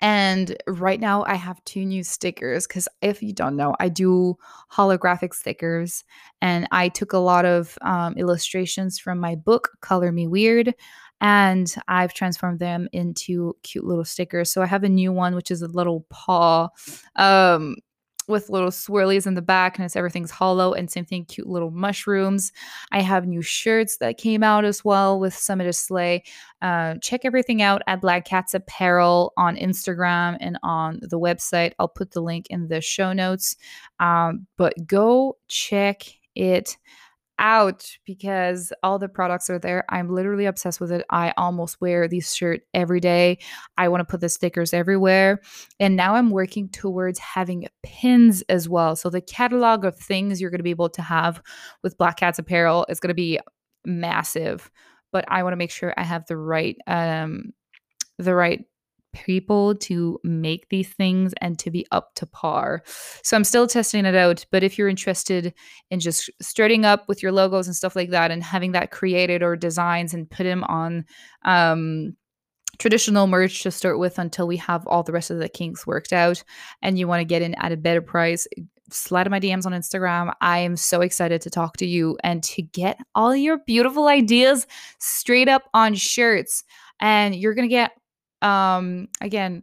and 0.00 0.56
right 0.66 1.00
now 1.00 1.24
I 1.24 1.34
have 1.34 1.64
two 1.64 1.84
new 1.84 2.04
stickers 2.04 2.66
because 2.66 2.88
if 3.02 3.22
you 3.22 3.32
don't 3.32 3.56
know, 3.56 3.74
I 3.80 3.88
do 3.88 4.36
holographic 4.72 5.34
stickers 5.34 6.04
and 6.40 6.68
I 6.70 6.88
took 6.88 7.12
a 7.12 7.18
lot 7.18 7.44
of 7.44 7.76
um, 7.82 8.14
illustrations 8.16 8.98
from 8.98 9.18
my 9.18 9.34
book, 9.34 9.70
Color 9.80 10.12
Me 10.12 10.26
Weird 10.28 10.74
and 11.20 11.74
I've 11.88 12.14
transformed 12.14 12.60
them 12.60 12.88
into 12.92 13.56
cute 13.62 13.84
little 13.84 14.04
stickers. 14.04 14.52
So 14.52 14.62
I 14.62 14.66
have 14.66 14.84
a 14.84 14.88
new 14.88 15.12
one, 15.12 15.34
which 15.34 15.50
is 15.50 15.62
a 15.62 15.68
little 15.68 16.06
paw 16.10 16.68
um, 17.16 17.76
with 18.28 18.50
little 18.50 18.70
swirlies 18.70 19.26
in 19.26 19.34
the 19.34 19.42
back, 19.42 19.78
and 19.78 19.84
it's 19.84 19.96
everything's 19.96 20.30
hollow. 20.30 20.74
And 20.74 20.90
same 20.90 21.06
thing, 21.06 21.24
cute 21.24 21.48
little 21.48 21.70
mushrooms. 21.70 22.52
I 22.92 23.00
have 23.00 23.26
new 23.26 23.42
shirts 23.42 23.96
that 23.96 24.18
came 24.18 24.42
out 24.42 24.64
as 24.64 24.84
well 24.84 25.18
with 25.18 25.34
Summit 25.34 25.66
of 25.66 25.74
Slay. 25.74 26.22
Uh, 26.60 26.96
check 27.02 27.22
everything 27.24 27.62
out 27.62 27.82
at 27.86 28.02
Black 28.02 28.26
Cats 28.26 28.54
Apparel 28.54 29.32
on 29.36 29.56
Instagram 29.56 30.36
and 30.40 30.58
on 30.62 31.00
the 31.02 31.18
website. 31.18 31.72
I'll 31.78 31.88
put 31.88 32.12
the 32.12 32.20
link 32.20 32.46
in 32.50 32.68
the 32.68 32.80
show 32.80 33.12
notes. 33.12 33.56
Um, 33.98 34.46
but 34.56 34.74
go 34.86 35.38
check 35.48 36.02
it 36.34 36.76
out 37.38 37.86
because 38.04 38.72
all 38.82 38.98
the 38.98 39.08
products 39.08 39.48
are 39.50 39.58
there. 39.58 39.84
I'm 39.88 40.12
literally 40.14 40.46
obsessed 40.46 40.80
with 40.80 40.92
it. 40.92 41.04
I 41.10 41.32
almost 41.36 41.80
wear 41.80 42.08
this 42.08 42.32
shirt 42.32 42.62
every 42.74 43.00
day. 43.00 43.38
I 43.76 43.88
want 43.88 44.00
to 44.00 44.04
put 44.04 44.20
the 44.20 44.28
stickers 44.28 44.74
everywhere. 44.74 45.40
And 45.80 45.96
now 45.96 46.14
I'm 46.14 46.30
working 46.30 46.68
towards 46.68 47.18
having 47.18 47.66
pins 47.82 48.42
as 48.48 48.68
well. 48.68 48.96
So 48.96 49.10
the 49.10 49.20
catalog 49.20 49.84
of 49.84 49.96
things 49.96 50.40
you're 50.40 50.50
going 50.50 50.58
to 50.58 50.64
be 50.64 50.70
able 50.70 50.90
to 50.90 51.02
have 51.02 51.42
with 51.82 51.98
Black 51.98 52.18
Cats 52.18 52.38
apparel 52.38 52.86
is 52.88 53.00
going 53.00 53.08
to 53.08 53.14
be 53.14 53.38
massive. 53.84 54.70
But 55.12 55.24
I 55.28 55.42
want 55.42 55.52
to 55.52 55.58
make 55.58 55.70
sure 55.70 55.94
I 55.96 56.02
have 56.02 56.26
the 56.26 56.36
right 56.36 56.76
um 56.86 57.52
the 58.18 58.34
right 58.34 58.64
people 59.24 59.74
to 59.76 60.18
make 60.24 60.68
these 60.68 60.88
things 60.88 61.32
and 61.40 61.58
to 61.58 61.70
be 61.70 61.86
up 61.90 62.14
to 62.14 62.26
par. 62.26 62.82
So 63.22 63.36
I'm 63.36 63.44
still 63.44 63.66
testing 63.66 64.04
it 64.04 64.14
out. 64.14 64.44
But 64.50 64.62
if 64.62 64.78
you're 64.78 64.88
interested 64.88 65.52
in 65.90 66.00
just 66.00 66.30
starting 66.40 66.84
up 66.84 67.08
with 67.08 67.22
your 67.22 67.32
logos 67.32 67.66
and 67.66 67.76
stuff 67.76 67.96
like 67.96 68.10
that 68.10 68.30
and 68.30 68.42
having 68.42 68.72
that 68.72 68.90
created 68.90 69.42
or 69.42 69.56
designs 69.56 70.14
and 70.14 70.30
put 70.30 70.44
them 70.44 70.64
on 70.64 71.04
um, 71.44 72.16
traditional 72.78 73.26
merch 73.26 73.62
to 73.62 73.70
start 73.70 73.98
with 73.98 74.18
until 74.18 74.46
we 74.46 74.56
have 74.56 74.86
all 74.86 75.02
the 75.02 75.12
rest 75.12 75.30
of 75.30 75.38
the 75.38 75.48
kinks 75.48 75.86
worked 75.86 76.12
out 76.12 76.42
and 76.82 76.98
you 76.98 77.08
want 77.08 77.20
to 77.20 77.24
get 77.24 77.42
in 77.42 77.54
at 77.56 77.72
a 77.72 77.76
better 77.76 78.02
price, 78.02 78.46
slide 78.90 79.26
in 79.26 79.30
my 79.30 79.40
DMs 79.40 79.66
on 79.66 79.72
Instagram. 79.72 80.32
I 80.40 80.58
am 80.58 80.76
so 80.76 81.00
excited 81.00 81.40
to 81.42 81.50
talk 81.50 81.76
to 81.78 81.86
you 81.86 82.16
and 82.22 82.42
to 82.44 82.62
get 82.62 82.98
all 83.14 83.34
your 83.34 83.58
beautiful 83.58 84.08
ideas 84.08 84.66
straight 84.98 85.48
up 85.48 85.64
on 85.74 85.94
shirts. 85.94 86.64
And 87.00 87.34
you're 87.34 87.54
going 87.54 87.68
to 87.68 87.72
get 87.72 87.92
um 88.42 89.08
again 89.20 89.62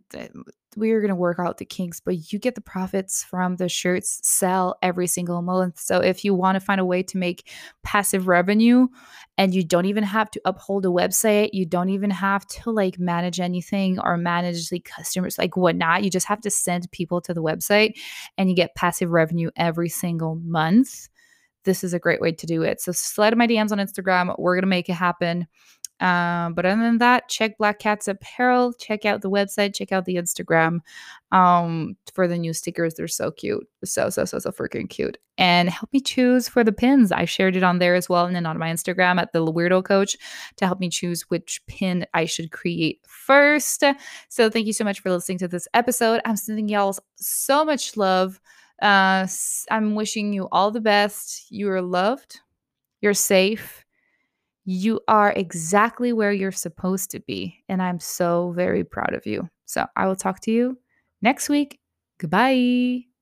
we're 0.75 0.99
going 0.99 1.09
to 1.09 1.15
work 1.15 1.39
out 1.39 1.57
the 1.57 1.65
kinks, 1.65 1.99
but 1.99 2.31
you 2.31 2.39
get 2.39 2.55
the 2.55 2.61
profits 2.61 3.23
from 3.23 3.55
the 3.55 3.69
shirts 3.69 4.19
sell 4.23 4.77
every 4.81 5.07
single 5.07 5.41
month. 5.41 5.79
So 5.79 5.99
if 5.99 6.25
you 6.25 6.33
want 6.33 6.55
to 6.55 6.59
find 6.59 6.81
a 6.81 6.85
way 6.85 7.03
to 7.03 7.17
make 7.17 7.49
passive 7.83 8.27
revenue 8.27 8.87
and 9.37 9.53
you 9.53 9.63
don't 9.63 9.85
even 9.85 10.03
have 10.03 10.29
to 10.31 10.41
uphold 10.45 10.85
a 10.85 10.89
website, 10.89 11.51
you 11.53 11.65
don't 11.65 11.89
even 11.89 12.09
have 12.09 12.45
to 12.47 12.71
like 12.71 12.99
manage 12.99 13.39
anything 13.39 13.99
or 13.99 14.17
manage 14.17 14.69
the 14.69 14.79
customers, 14.79 15.37
like 15.37 15.55
whatnot. 15.55 16.03
You 16.03 16.09
just 16.09 16.27
have 16.27 16.41
to 16.41 16.49
send 16.49 16.91
people 16.91 17.21
to 17.21 17.33
the 17.33 17.43
website 17.43 17.93
and 18.37 18.49
you 18.49 18.55
get 18.55 18.75
passive 18.75 19.11
revenue 19.11 19.49
every 19.55 19.89
single 19.89 20.35
month. 20.35 21.07
This 21.63 21.83
is 21.83 21.93
a 21.93 21.99
great 21.99 22.21
way 22.21 22.31
to 22.31 22.45
do 22.45 22.61
it. 22.61 22.79
So 22.79 22.91
slide 22.91 23.35
my 23.35 23.47
DMs 23.47 23.71
on 23.71 23.79
Instagram. 23.79 24.35
We're 24.37 24.55
going 24.55 24.63
to 24.63 24.67
make 24.67 24.87
it 24.87 24.93
happen. 24.93 25.47
Um, 26.01 26.53
but 26.53 26.65
other 26.65 26.81
than 26.81 26.97
that, 26.97 27.29
check 27.29 27.57
Black 27.57 27.79
Cats 27.79 28.07
Apparel. 28.07 28.73
Check 28.73 29.05
out 29.05 29.21
the 29.21 29.29
website. 29.29 29.73
Check 29.73 29.91
out 29.91 30.05
the 30.05 30.15
Instagram 30.15 30.79
um, 31.31 31.95
for 32.13 32.27
the 32.27 32.37
new 32.37 32.53
stickers. 32.53 32.95
They're 32.95 33.07
so 33.07 33.31
cute. 33.31 33.65
So, 33.85 34.09
so, 34.09 34.25
so, 34.25 34.39
so 34.39 34.51
freaking 34.51 34.89
cute. 34.89 35.17
And 35.37 35.69
help 35.69 35.91
me 35.93 36.01
choose 36.01 36.49
for 36.49 36.63
the 36.63 36.73
pins. 36.73 37.11
I 37.11 37.25
shared 37.25 37.55
it 37.55 37.63
on 37.63 37.79
there 37.79 37.95
as 37.95 38.09
well 38.09 38.25
and 38.25 38.35
then 38.35 38.45
on 38.45 38.57
my 38.57 38.71
Instagram 38.71 39.21
at 39.21 39.31
the 39.31 39.45
Weirdo 39.45 39.85
Coach 39.85 40.17
to 40.57 40.65
help 40.65 40.79
me 40.79 40.89
choose 40.89 41.23
which 41.29 41.61
pin 41.67 42.05
I 42.13 42.25
should 42.25 42.51
create 42.51 42.99
first. 43.07 43.83
So, 44.29 44.49
thank 44.49 44.67
you 44.67 44.73
so 44.73 44.83
much 44.83 44.99
for 44.99 45.11
listening 45.11 45.37
to 45.39 45.47
this 45.47 45.67
episode. 45.73 46.21
I'm 46.25 46.35
sending 46.37 46.67
y'all 46.67 46.97
so 47.15 47.63
much 47.63 47.95
love. 47.95 48.39
Uh, 48.81 49.27
I'm 49.71 49.95
wishing 49.95 50.33
you 50.33 50.49
all 50.51 50.71
the 50.71 50.81
best. 50.81 51.49
You 51.49 51.69
are 51.69 51.81
loved. 51.81 52.41
You're 53.01 53.13
safe 53.13 53.84
you 54.65 54.99
are 55.07 55.31
exactly 55.33 56.11
where 56.11 56.31
you're 56.31 56.51
supposed 56.51 57.11
to 57.11 57.19
be. 57.21 57.63
And 57.69 57.81
I'm 57.81 57.99
so 57.99 58.51
very 58.51 58.83
proud 58.83 59.13
of 59.13 59.25
you. 59.25 59.49
So 59.65 59.85
I 59.95 60.07
will 60.07 60.15
talk 60.15 60.39
to 60.41 60.51
you 60.51 60.77
next 61.21 61.49
week. 61.49 61.79
Goodbye. 62.17 63.14